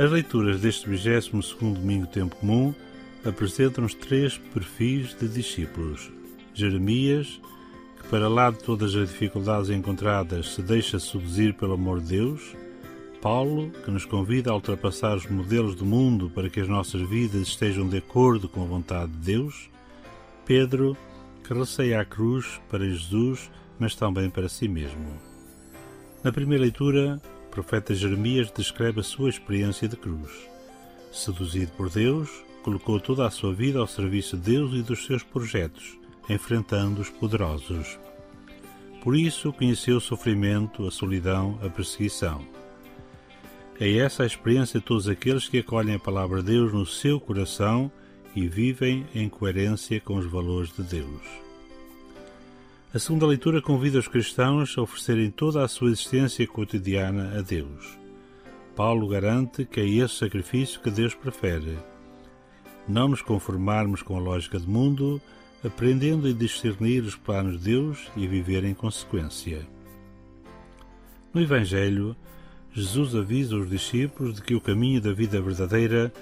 [0.00, 1.30] As leituras deste 22
[1.74, 2.74] domingo tempo comum
[3.22, 6.10] apresentam-nos três perfis de discípulos:
[6.54, 7.38] Jeremias,
[8.08, 12.56] para lá de todas as dificuldades encontradas, se deixa seduzir pelo amor de Deus.
[13.20, 17.42] Paulo, que nos convida a ultrapassar os modelos do mundo para que as nossas vidas
[17.48, 19.70] estejam de acordo com a vontade de Deus.
[20.44, 20.96] Pedro,
[21.44, 25.18] que receia a cruz para Jesus, mas também para si mesmo.
[26.24, 30.30] Na primeira leitura, o profeta Jeremias descreve a sua experiência de cruz.
[31.12, 32.30] Seduzido por Deus,
[32.62, 36.00] colocou toda a sua vida ao serviço de Deus e dos seus projetos
[36.32, 37.98] enfrentando os poderosos.
[39.02, 42.46] Por isso conheceu o sofrimento, a solidão, a perseguição.
[43.80, 47.18] É essa a experiência de todos aqueles que acolhem a palavra de Deus no seu
[47.18, 47.90] coração
[48.36, 51.22] e vivem em coerência com os valores de Deus.
[52.92, 57.98] A segunda leitura convida os cristãos a oferecerem toda a sua existência cotidiana a Deus.
[58.76, 61.78] Paulo garante que é esse sacrifício que Deus prefere.
[62.86, 65.22] Não nos conformarmos com a lógica do mundo,
[65.64, 69.66] aprendendo a discernir os planos de Deus e viver em consequência.
[71.32, 72.14] No Evangelho,
[72.72, 76.12] Jesus avisa os discípulos de que o caminho da vida verdadeira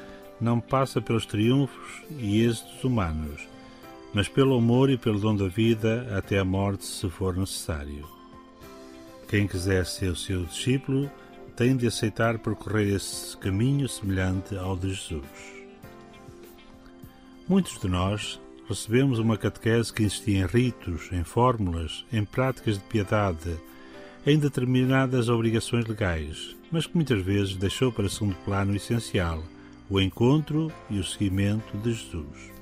[0.41, 3.47] não passa pelos triunfos e êxitos humanos,
[4.15, 8.07] mas pelo amor e pelo dom da vida até a morte, se for necessário.
[9.29, 11.11] Quem quiser ser o seu discípulo
[11.55, 15.25] tem de aceitar percorrer esse caminho semelhante ao de Jesus.
[17.47, 22.85] Muitos de nós recebemos uma catequese que insistia em ritos, em fórmulas, em práticas de
[22.85, 23.57] piedade,
[24.27, 29.43] em determinadas obrigações legais, mas que muitas vezes deixou para segundo plano essencial,
[29.89, 32.53] o encontro e o seguimento de Jesus.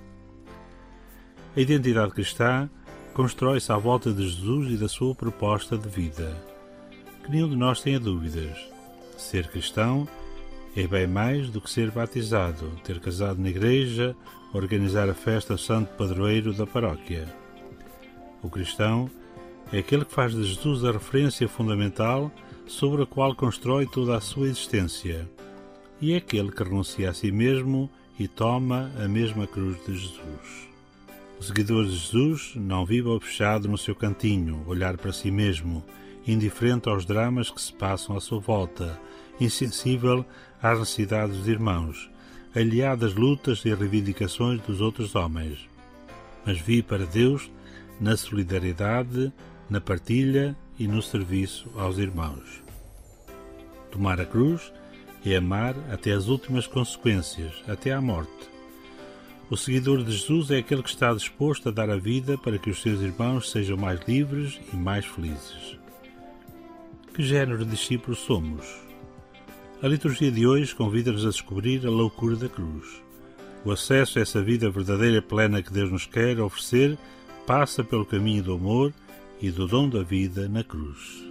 [1.57, 2.69] A identidade cristã
[3.15, 6.37] constrói-se à volta de Jesus e da sua proposta de vida.
[7.25, 8.57] Que nenhum de nós tenha dúvidas.
[9.17, 10.07] Ser cristão
[10.77, 14.15] é bem mais do que ser batizado, ter casado na igreja,
[14.53, 17.27] organizar a festa Santo Padroeiro da paróquia.
[18.43, 19.26] O cristão é
[19.73, 22.31] aquele que faz de Jesus a referência fundamental
[22.67, 25.29] sobre a qual constrói toda a sua existência,
[26.01, 30.69] e é aquele que renuncia a si mesmo e toma a mesma cruz de Jesus.
[31.39, 35.85] O seguidor de Jesus não vive fechado no seu cantinho, olhar para si mesmo,
[36.27, 38.99] indiferente aos dramas que se passam à sua volta,
[39.41, 40.25] insensível
[40.63, 42.11] às necessidades dos irmãos,
[42.55, 45.69] aliado às lutas e reivindicações dos outros homens.
[46.45, 47.51] Mas vi para Deus
[48.01, 49.33] na solidariedade,
[49.69, 52.63] na partilha e no serviço aos irmãos.
[53.91, 54.73] Tomar a cruz
[55.25, 58.31] é amar até as últimas consequências, até à morte.
[59.49, 62.71] O seguidor de Jesus é aquele que está disposto a dar a vida para que
[62.71, 65.79] os seus irmãos sejam mais livres e mais felizes.
[67.15, 68.67] Que género de discípulos somos?
[69.83, 73.03] A liturgia de hoje convida-nos a descobrir a loucura da cruz.
[73.65, 76.99] O acesso a essa vida verdadeira e plena que Deus nos quer oferecer
[77.47, 78.93] passa pelo caminho do amor
[79.41, 81.25] e do dom da vida na cruz.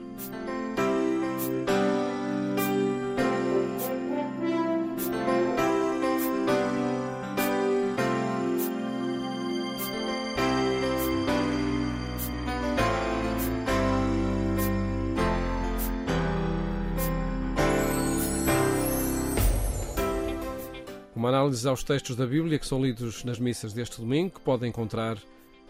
[21.16, 24.70] Uma análise aos textos da Bíblia que são lidos nas missas deste domingo, que podem
[24.70, 25.18] encontrar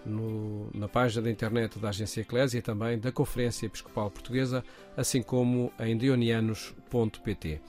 [0.06, 4.64] no, na página da internet da Agência Eclésia e também da Conferência Episcopal Portuguesa,
[4.96, 7.62] assim como em dionianos.pt.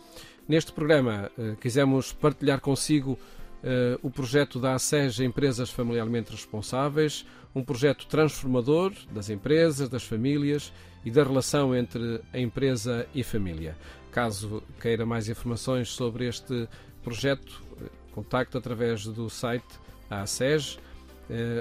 [0.49, 3.19] Neste programa eh, quisemos partilhar consigo
[3.63, 10.73] eh, o projeto da ASEG Empresas Familiarmente Responsáveis, um projeto transformador das empresas, das famílias
[11.05, 13.77] e da relação entre a empresa e família.
[14.13, 16.69] Caso queira mais informações sobre este
[17.03, 20.27] projeto, eh, contacte através do site eh,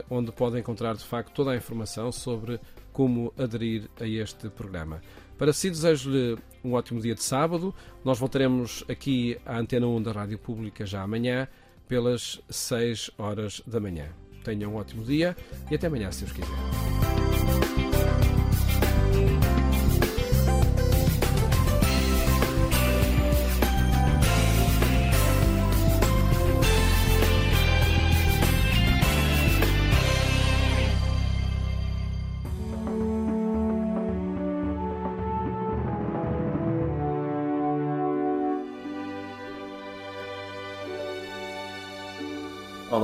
[0.10, 2.60] onde pode encontrar de facto toda a informação sobre
[2.92, 5.02] como aderir a este programa.
[5.38, 7.74] Para si, desejo-lhe um ótimo dia de sábado.
[8.04, 11.48] Nós voltaremos aqui à Antena 1 da Rádio Pública já amanhã,
[11.88, 14.08] pelas 6 horas da manhã.
[14.44, 15.36] Tenha um ótimo dia
[15.70, 16.95] e até amanhã, se Deus quiser.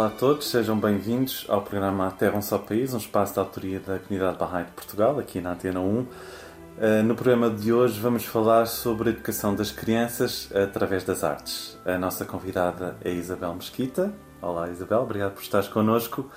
[0.01, 3.39] Olá a todos, sejam bem-vindos ao programa A Terra um Só País, um espaço de
[3.39, 5.83] autoria da Comunidade Bahá'í de Portugal, aqui na Antena 1.
[5.83, 6.07] Uh,
[7.05, 11.77] No programa de hoje vamos falar sobre a educação das crianças através das artes.
[11.85, 14.11] A nossa convidada é Isabel Mesquita.
[14.41, 16.31] Olá Isabel, obrigado por estares connosco.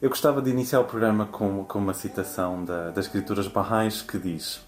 [0.00, 4.18] Eu gostava de iniciar o programa com, com uma citação da, das escrituras Bahá'ís que
[4.18, 4.66] diz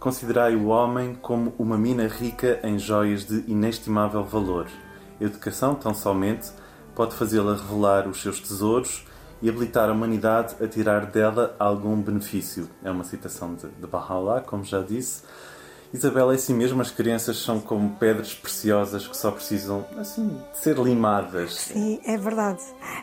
[0.00, 4.66] Considerai o homem como uma mina rica em joias de inestimável valor.
[5.20, 6.50] Educação, tão somente,
[6.94, 9.04] pode fazê-la revelar os seus tesouros
[9.42, 12.68] e habilitar a humanidade a tirar dela algum benefício.
[12.82, 15.22] É uma citação de, de Baha'u'llah, como já disse.
[15.92, 20.58] Isabel, é assim mesmo, as crianças são como pedras preciosas que só precisam, assim, de
[20.58, 21.54] ser limadas.
[21.54, 22.62] Sim, é verdade.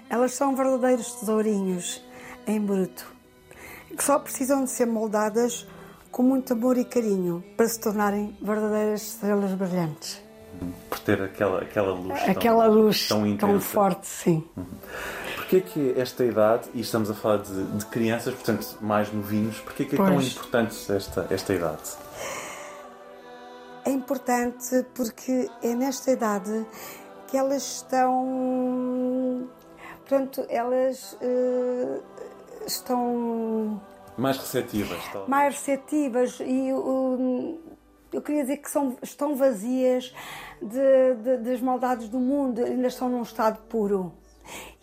[0.09, 2.01] Elas são verdadeiros tesourinhos
[2.45, 3.05] em bruto,
[3.95, 5.65] que só precisam de ser moldadas
[6.11, 10.21] com muito amor e carinho para se tornarem verdadeiras estrelas brilhantes.
[10.89, 13.59] Por ter aquela, aquela luz Aquela tão, luz tão, tão, intensa.
[13.59, 14.43] forte, sim.
[15.35, 19.85] Porquê que esta idade, e estamos a falar de, de crianças, portanto mais novinhos, porquê
[19.85, 20.27] que é tão Pois.
[20.31, 21.81] importante esta, esta idade?
[23.83, 26.65] É importante porque é nesta idade
[27.27, 29.47] que elas estão.
[30.07, 31.99] Pronto, elas eh,
[32.67, 33.81] estão
[34.17, 35.27] Mais receptivas, talvez.
[35.29, 37.59] mais receptivas e o-
[38.11, 40.13] eu queria dizer que são, estão vazias
[40.61, 44.13] de, de- das maldades do mundo, ainda estão num estado puro.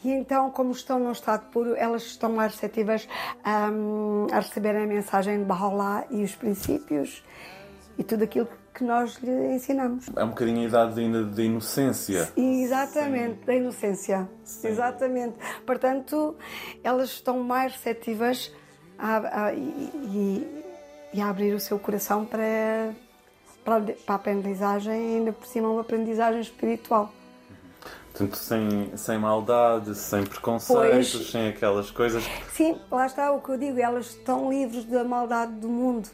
[0.04, 3.08] E então, como estão num estado puro, elas estão mais receptivas
[3.72, 7.24] hum, a receber a mensagem de Baha'u'llah e os princípios
[7.98, 10.06] e tudo aquilo que nós lhe ensinamos.
[10.14, 12.32] É um bocadinho a idade ainda de inocência.
[12.36, 14.28] Exatamente, da inocência.
[14.62, 15.34] Exatamente.
[15.66, 16.36] Portanto,
[16.84, 18.54] elas estão mais receptivas
[18.96, 20.64] a, a- e, e-
[21.14, 22.94] e a abrir o seu coração para,
[23.68, 27.12] para, a aprendizagem, ainda por cima uma aprendizagem espiritual.
[28.10, 31.30] Portanto, sem, sem maldade, sem preconceitos, Pois.
[31.30, 32.24] sem aquelas coisas.
[32.52, 36.08] Sim, lá está o que eu digo, elas estão livres da maldade do mundo,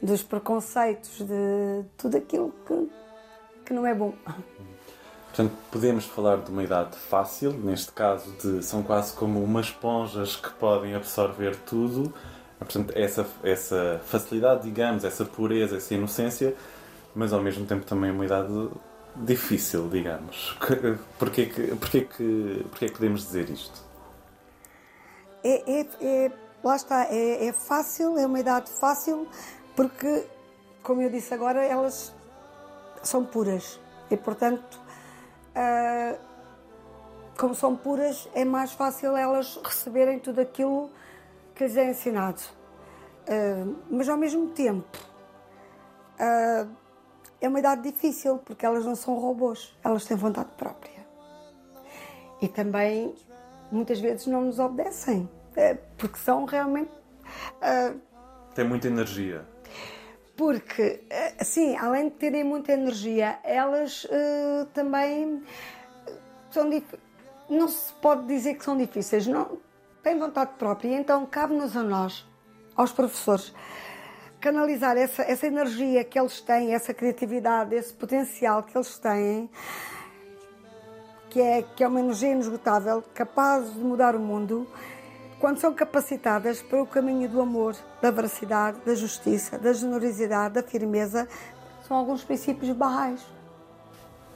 [0.00, 2.88] dos preconceitos, de tudo aquilo que,
[3.66, 4.12] que não é bom.
[5.28, 10.36] Portanto, podemos falar de uma idade fácil, neste caso, de, são quase como umas esponjas
[10.36, 12.12] que podem absorver tudo.
[12.58, 16.54] Portanto, essa, essa facilidade, digamos, essa pureza, essa inocência,
[17.14, 18.70] mas ao mesmo tempo também uma idade
[19.16, 20.56] difícil, digamos.
[21.18, 23.82] Porquê que, porquê que, porquê que podemos dizer isto?
[25.44, 26.32] É, é- é-
[26.62, 29.26] lá está, é, é fácil, é uma idade fácil,
[29.74, 30.26] porque,
[30.82, 32.12] como eu disse agora, elas
[33.02, 34.78] são puras e, portanto,
[35.56, 36.18] uh,
[37.36, 40.90] como são puras, é mais fácil elas receberem tudo aquilo
[41.54, 42.40] que lhes é ensinado.
[43.28, 44.98] Uh, mas ao mesmo tempo,
[46.20, 46.68] uh,
[47.42, 51.02] é uma idade difícil porque elas não são robôs, elas têm vontade própria.
[52.40, 53.14] E também
[53.70, 55.28] muitas vezes não nos obedecem,
[55.98, 56.90] porque são realmente.
[58.54, 59.46] Tem muita energia.
[60.36, 61.02] Porque,
[61.38, 65.42] assim, além de terem muita energia, elas uh, também
[66.50, 66.68] são
[67.48, 69.58] não se pode dizer que são difíceis, não
[70.02, 72.26] têm vontade própria, então cabe-nos a nós,
[72.74, 73.52] aos professores,
[74.42, 79.48] canalizar essa, essa energia que eles têm, essa criatividade, esse potencial que eles têm,
[81.30, 84.66] que é, que é uma energia inesgotável, capaz de mudar o mundo,
[85.38, 90.62] quando são capacitadas para o caminho do amor, da veracidade, da justiça, da generosidade, da
[90.62, 91.28] firmeza,
[91.86, 93.24] são alguns princípios barrais.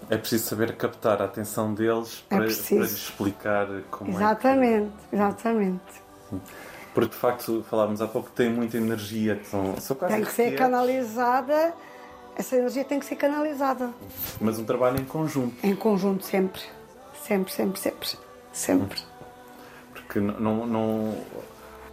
[0.09, 5.09] É preciso saber captar a atenção deles para, é para lhes explicar como exatamente, é
[5.11, 5.17] que...
[5.17, 6.03] Exatamente,
[6.97, 9.39] Porque de facto, falávamos há pouco, tem muita energia.
[9.45, 11.75] São, são tem que ser canalizada,
[12.35, 13.91] essa energia tem que ser canalizada.
[14.41, 15.55] Mas um trabalho em conjunto.
[15.63, 16.63] Em conjunto, sempre.
[17.23, 18.09] Sempre, sempre, sempre.
[18.51, 19.01] Sempre.
[19.01, 19.17] Hum
[20.09, 21.15] que não, não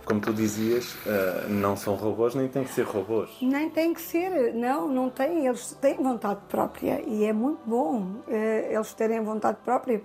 [0.06, 3.30] como tu dizias, uh, não são robôs nem têm que ser robôs.
[3.42, 5.48] Nem têm que ser, não, não têm.
[5.48, 8.32] Eles têm vontade própria e é muito bom uh,
[8.70, 10.02] eles terem vontade própria,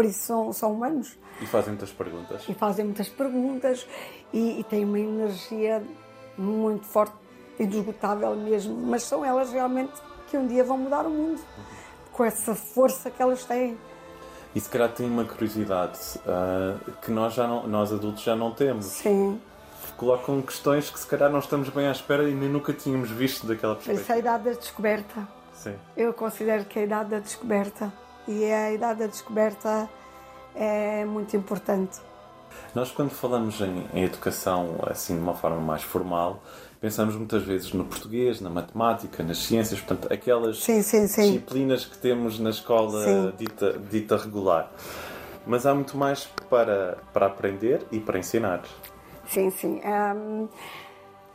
[0.00, 1.14] por isso são, são humanos.
[1.42, 2.48] E fazem muitas perguntas.
[2.48, 3.86] E fazem muitas perguntas
[4.32, 5.82] e, e têm uma energia
[6.38, 7.12] muito forte,
[7.58, 9.92] indesgotável mesmo, mas são elas realmente
[10.30, 11.38] que um dia vão mudar o mundo
[12.12, 13.76] com essa força que elas têm.
[14.54, 18.52] E se calhar tem uma curiosidade uh, que nós, já não, nós adultos já não
[18.52, 18.86] temos.
[18.86, 19.38] Sim.
[19.98, 23.46] Colocam questões que se calhar não estamos bem à espera e nem nunca tínhamos visto
[23.46, 24.02] daquela perspectiva.
[24.02, 25.28] Isso é a idade da descoberta.
[25.52, 25.74] Sim.
[25.94, 27.92] Eu considero que é a idade da descoberta.
[28.28, 29.88] E a idade da descoberta
[30.54, 32.00] é muito importante.
[32.74, 36.42] Nós, quando falamos em, em educação, assim, de uma forma mais formal,
[36.80, 41.32] pensamos muitas vezes no português, na matemática, nas ciências, portanto, aquelas sim, sim, sim.
[41.32, 44.70] disciplinas que temos na escola dita, dita regular.
[45.46, 48.62] Mas há muito mais para, para aprender e para ensinar.
[49.26, 49.80] Sim, sim.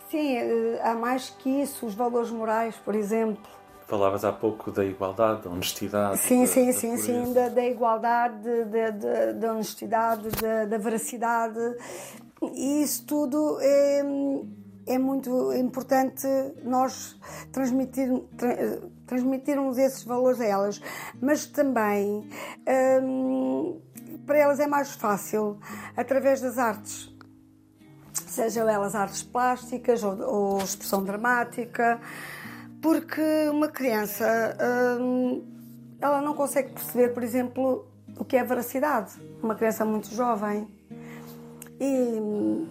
[0.09, 3.54] Sim, eh, há mais que isso, os valores morais, por exemplo.
[3.87, 6.17] Falavas há pouco da igualdade, da honestidade.
[6.19, 11.59] Sim, da, sim, da sim, sim, da, da igualdade, da, da honestidade, da, da veracidade.
[12.53, 14.03] E isso tudo é
[14.87, 16.27] é muito importante
[16.63, 17.17] nós
[17.51, 18.07] transmitir,
[18.37, 18.55] tra,
[19.07, 20.81] transmitirmos esses valores a elas,
[21.19, 22.29] mas também
[23.01, 23.81] hum,
[24.25, 25.59] para elas é mais fácil
[25.97, 27.11] através das artes,
[28.27, 31.99] sejam elas artes plásticas ou, ou expressão dramática,
[32.85, 34.55] porque uma criança
[35.01, 35.43] hum,
[35.99, 39.11] ela não consegue perceber, por exemplo, o que é veracidade,
[39.41, 40.67] uma criança muito jovem.
[41.79, 42.67] E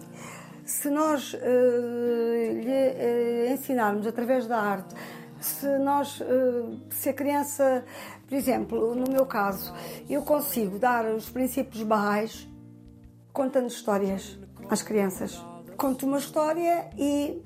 [0.63, 4.95] se nós uh, lhe uh, ensinarmos através da arte,
[5.41, 7.83] se nós, uh, se a criança,
[8.25, 9.73] por exemplo, no meu caso,
[10.09, 12.47] eu consigo dar os princípios barrais
[13.33, 14.39] contando histórias
[14.69, 15.43] às crianças.
[15.75, 17.43] Conto uma história e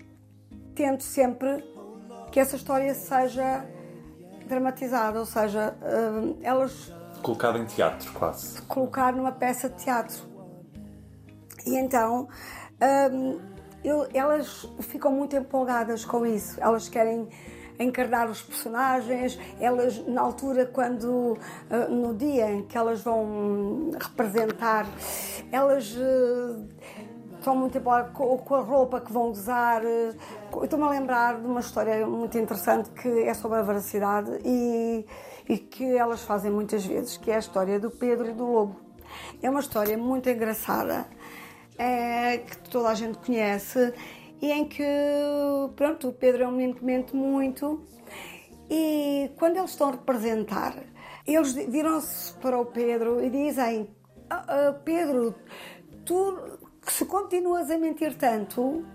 [0.76, 1.79] tento sempre
[2.32, 3.66] que essa história seja
[4.48, 5.76] dramatizada, ou seja,
[6.42, 6.94] elas.
[7.22, 8.62] Colocada em teatro, quase.
[8.64, 10.28] Colocar numa peça de teatro.
[11.66, 12.28] E então
[13.12, 13.40] um,
[13.84, 16.60] eu, elas ficam muito empolgadas com isso.
[16.62, 17.28] Elas querem
[17.78, 19.40] encarnar os personagens.
[19.60, 24.86] Elas, na altura, quando uh, no dia em que elas vão representar,
[25.52, 25.96] elas
[27.40, 29.82] estão muito empolgadas com, a roupa que vão usar.
[29.84, 35.06] Uh, Estou-me a lembrar de uma história muito interessante que é sobre a veracidade e,
[35.48, 38.76] e que elas fazem muitas vezes, que é a história do Pedro e do Lobo.
[39.42, 41.08] É uma história muito engraçada
[41.78, 43.94] é, que toda a gente conhece
[44.42, 44.84] e em que,
[45.76, 47.84] pronto, o Pedro é um menino que mente muito
[48.70, 50.76] e quando eles estão a representar,
[51.26, 53.90] eles viram-se para o Pedro e dizem
[54.30, 55.34] ah, ah, Pedro,
[56.06, 58.86] tu se continuas a mentir tanto,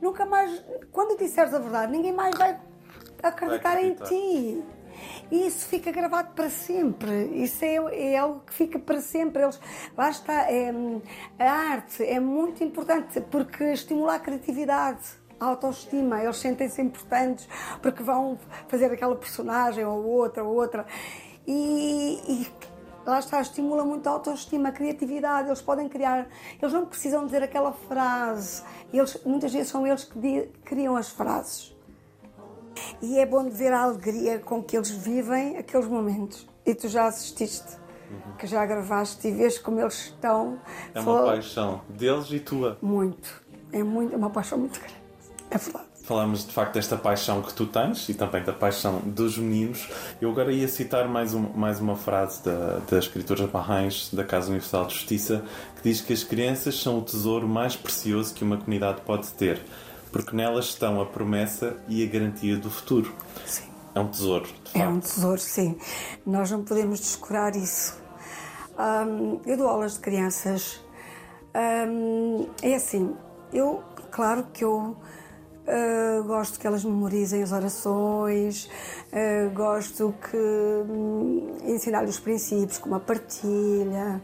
[0.00, 2.58] nunca mais, quando disseres a verdade, ninguém mais vai
[3.22, 4.08] acreditar, vai acreditar.
[4.12, 4.64] em ti.
[5.30, 7.24] E isso fica gravado para sempre.
[7.42, 7.76] Isso é,
[8.12, 9.42] é algo que fica para sempre.
[9.42, 9.58] Eles,
[9.96, 10.72] lá está, é,
[11.38, 17.48] a arte é muito importante porque estimula a criatividade a autoestima, eles sentem-se importantes
[17.80, 18.38] porque vão
[18.68, 20.84] fazer aquela personagem ou outra ou outra.
[21.46, 22.46] E, e,
[23.06, 25.48] lá está, estimula muito a autoestima, a criatividade.
[25.48, 26.28] Eles podem criar,
[26.60, 31.74] eles não precisam dizer aquela frase, eles, muitas vezes são eles que criam as frases.
[33.02, 36.48] e é bom de ver a alegria com que eles vivem aqueles momentos.
[36.64, 37.78] E tu já assististe,
[38.10, 38.36] Uhum.
[38.38, 40.58] que já gravaste e vês como eles estão.
[40.94, 42.76] É uma paixão deles e tua.
[42.82, 43.42] Muito.
[43.72, 45.00] É muito, é uma paixão muito grande.
[45.50, 45.89] É verdade.
[46.10, 49.88] Falamos de facto desta paixão que tu tens e também da paixão dos meninos.
[50.20, 54.48] Eu agora ia citar mais, um, mais uma frase da, da escritora Barraes, da Casa
[54.48, 55.44] Universal de Justiça,
[55.76, 59.62] que diz que as crianças são o tesouro mais precioso que uma comunidade pode ter,
[60.10, 63.14] porque nelas estão a promessa e a garantia do futuro.
[63.46, 63.70] Sim.
[63.94, 65.78] É um tesouro, de É um tesouro, sim.
[66.26, 67.96] Nós não podemos descurar isso.
[68.76, 70.80] Hum, eu dou aulas de crianças.
[71.54, 73.14] Hum, é assim,
[73.52, 73.80] eu,
[74.10, 74.96] claro que eu
[75.66, 78.68] uh, gosto que elas memorizem as orações,
[79.12, 84.20] uh, gosto que hum, ensinar-lhes os princípios, como a partilha,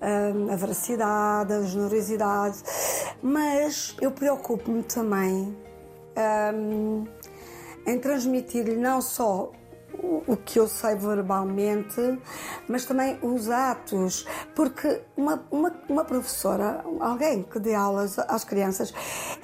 [0.00, 2.58] hum, a veracidade, a generosidade,
[3.22, 5.56] mas eu preocupo-me também
[6.54, 7.04] hum,
[7.86, 9.52] em transmitir-lhe não só
[10.02, 12.18] o que eu sei verbalmente,
[12.68, 18.92] mas também os atos, porque uma, uma, uma professora, alguém que dê aulas às crianças,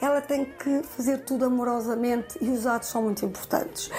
[0.00, 3.90] ela tem que fazer tudo amorosamente e os atos são muito importantes.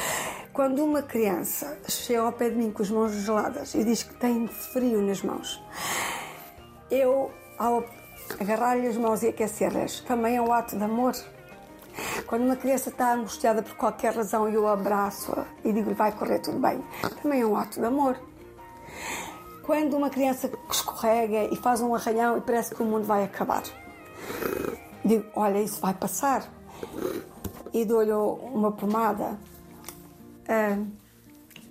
[0.53, 4.13] Quando uma criança chega ao pé de mim com as mãos geladas e diz que
[4.15, 5.61] tem frio nas mãos,
[6.89, 7.83] eu, ao
[8.39, 11.13] agarrar-lhe as mãos e aquecer-las, também é um ato de amor.
[12.27, 16.59] Quando uma criança está angustiada por qualquer razão eu abraço-a e digo-lhe vai correr tudo
[16.59, 16.83] bem,
[17.21, 18.19] também é um ato de amor.
[19.63, 23.63] Quando uma criança escorrega e faz um arranhão e parece que o mundo vai acabar,
[25.03, 26.47] digo: Olha, isso vai passar.
[27.73, 29.37] E dou-lhe uma pomada
[30.47, 30.77] ah,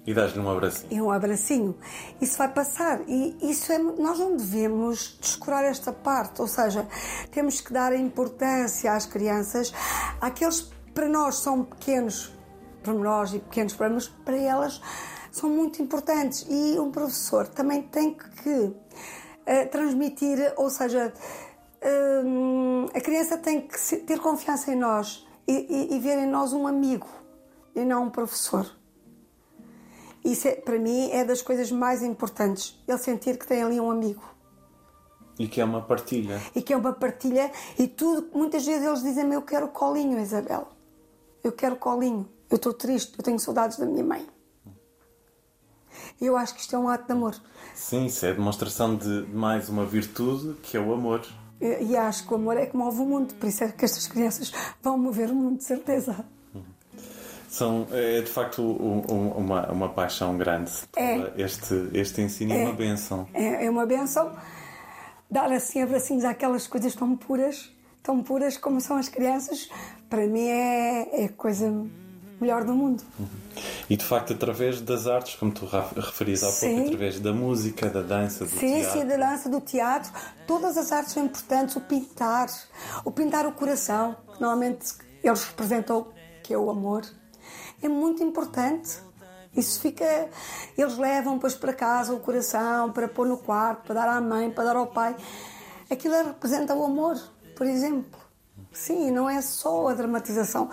[0.07, 0.85] E dás-lhe um abraço.
[0.91, 1.75] e um abracinho.
[2.21, 3.01] Isso vai passar.
[3.09, 6.43] E isso é, nós não devemos descurar esta parte.
[6.43, 6.87] Ou seja,
[7.31, 9.73] temos que dar importância às crianças,
[10.21, 12.33] àqueles que para nós são pequenos
[12.83, 14.81] pormenores e pequenos problemas, para elas
[15.33, 16.47] são muito importantes.
[16.51, 18.73] E um professor também tem que
[19.47, 21.13] eh, transmitir, ou seja,
[22.25, 26.53] hum, a criança tem que ter confiança em nós e, e- e ver em nós
[26.53, 27.09] um amigo
[27.75, 28.71] e não um professor.
[30.25, 32.81] Isso, é, para mim, é das coisas mais importantes.
[32.89, 34.23] Ele sentir que tem ali um amigo
[35.39, 36.41] E que é uma partilha.
[36.55, 38.29] e que é uma partilha e tudo.
[38.33, 40.69] Muitas vezes eles dizem-me: Eu quero colinho, Isabel.
[41.43, 42.27] Eu quero colinho.
[42.51, 43.15] Eu estou triste.
[43.19, 44.27] Eu tenho saudades da minha mãe.
[46.21, 47.35] Eu acho que isto é um ato de amor.
[47.75, 51.23] Sim, isso é demonstração de mais uma virtude que é o amor.
[51.61, 53.35] E, e acho que o amor é que move o mundo.
[53.35, 54.53] Por isso é que estas crianças
[54.83, 56.25] vão mover o mundo, de certeza.
[57.55, 60.73] São, é de facto um- um- uma, uma paixão grande.
[60.97, 61.33] É.
[61.41, 62.65] Este, este ensino é, É.
[62.65, 63.29] uma benção.
[63.33, 64.33] É, é uma benção
[65.31, 67.71] dar assim abracinhos àquelas coisas tão puras,
[68.03, 69.69] tão puras como são as crianças.
[70.11, 71.73] Para mim é, é a coisa
[72.41, 73.05] melhor do mundo.
[73.89, 76.87] E de facto, através das artes, como tu referias há pouco, Sim.
[76.87, 79.01] através da música, da dança, do Sim, teatro.
[79.01, 80.11] sim, da dança, do teatro,
[80.45, 81.77] todas as artes são importantes.
[81.77, 82.49] O pintar,
[83.05, 84.93] o pintar o coração, que normalmente
[85.23, 86.09] eles representam
[86.43, 87.03] que é o amor,
[87.87, 88.99] é muito importante.
[89.57, 90.29] Isso fica.
[90.77, 94.51] Eles levam depois para casa o coração, para pôr no quarto, para dar à mãe,
[94.51, 95.15] para dar ao pai.
[95.91, 97.17] Aquilo representa o amor,
[97.57, 98.19] por exemplo.
[98.73, 100.69] Sim, não é só a dramatização.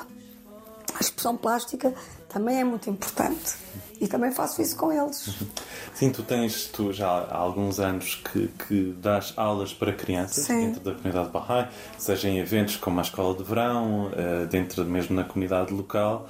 [0.95, 1.93] A expressão plástica
[2.28, 3.55] também é muito importante.
[3.99, 5.30] E também faço isso com eles.
[5.93, 10.72] Sim, tu tens, tu já há alguns anos que, que dás aulas para crianças Sim.
[10.72, 11.68] dentro da comunidade Bahá'í,
[11.99, 16.28] seja em eventos como a escola de verão, eh, dentro mesmo na comunidade local.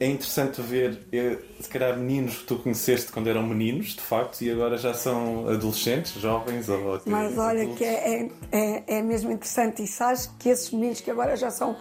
[0.00, 4.42] É interessante ver, eh, se calhar, meninos que tu conheceste quando eram meninos, de facto,
[4.42, 7.78] e agora já são adolescentes, jovens ou até Mas olha adultos.
[7.78, 11.50] que é, é, é, é mesmo interessante e sabes que esses meninos que agora já
[11.50, 11.76] são,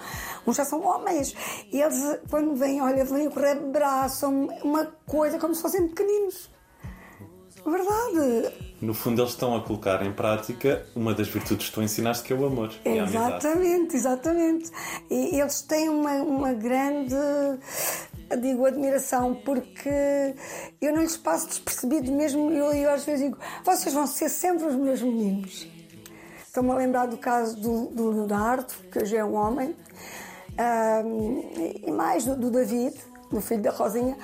[0.46, 1.34] uns já são homens,
[1.72, 6.50] eles quando vêm, olha, vêm correr, abraçam uma coisa como se fossem pequeninos.
[7.66, 8.71] Verdade.
[8.82, 12.34] No fundo, eles estão a colocar em prática uma das virtudes que tu ensinaste, que
[12.34, 12.74] é o amor.
[12.84, 14.72] Exatamente, exatamente.
[15.08, 17.16] E eles têm uma, uma grande,
[18.42, 20.34] digo, admiração, porque
[20.82, 22.50] eu não lhes passo despercebido mesmo.
[22.52, 25.68] Eu, eu às vezes digo, vocês vão ser sempre os meus meninos.
[26.44, 29.76] Estou-me a lembrar do caso do, do Leonardo, que hoje é um homem,
[30.58, 31.40] ahm,
[31.86, 32.96] e mais do, do David,
[33.30, 34.18] do filho da Rosinha.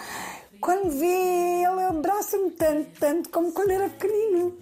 [0.60, 4.58] Quando vê, ele abraça-me tanto, tanto como quando era pequenino.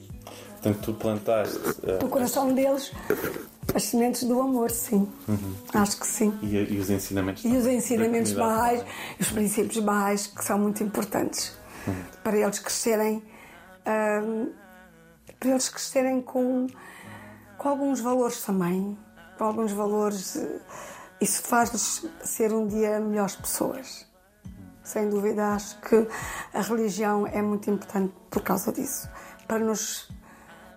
[0.61, 2.91] Portanto, tu plantaste eh, No coração deles,
[3.73, 5.07] as sementes do amor, sim.
[5.27, 5.55] Uhum.
[5.73, 6.37] Acho que sim.
[6.41, 8.83] e, e os ensinamentos E os ensinamentos baais,
[9.19, 11.55] os princípios baais, que são muito importantes
[12.23, 13.21] para eles crescerem,
[13.83, 16.65] para eles crescerem com,
[17.57, 18.97] com alguns valores também,
[19.37, 20.35] com alguns valores.
[20.35, 20.59] eh,
[21.21, 24.05] Isso faz-lhes ser um dia melhores pessoas.
[24.85, 26.07] Sem dúvida, acho que
[26.53, 29.09] a religião é muito importante por causa disso,
[29.47, 30.07] para nos,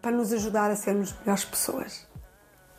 [0.01, 2.09] para nos ajudar a sermos melhores pessoas.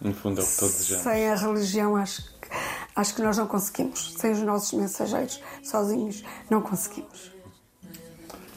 [0.01, 1.03] No fundo é o que todos desejamos.
[1.03, 2.49] Sem a religião, acho que,
[2.95, 4.15] acho que nós não conseguimos.
[4.17, 7.31] Sem os nossos mensageiros, sozinhos, não conseguimos.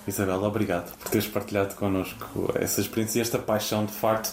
[0.09, 4.33] Isabel, obrigado por teres partilhado connosco essa experiência e esta paixão de facto.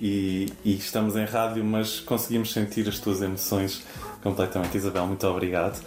[0.00, 3.82] E, e, estamos em rádio, mas conseguimos sentir as tuas emoções
[4.22, 4.76] completamente.
[4.76, 5.80] Isabel, muito obrigado.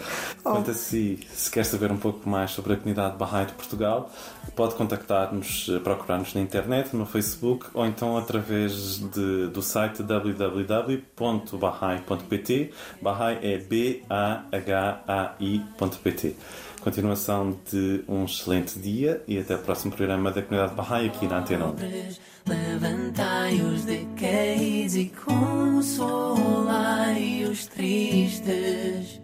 [0.43, 0.51] Oh.
[0.51, 4.11] Quanto a si, se quer saber um pouco mais sobre a comunidade Bahá'í de Portugal,
[4.55, 11.11] pode contactar-nos, eh, procurar-nos na internet, no Facebook ou então através de, do site www.bahai.pt.
[13.01, 14.05] Bahá'í é B-A-H-A-I.pt.
[16.82, 21.39] Continuação de um excelente dia e até o próximo programa da Comunidade Bahá'í aqui na
[21.39, 22.30] Antena 1.
[22.48, 26.34] Levantai os decaídos e consolai
[27.44, 29.22] os tristes.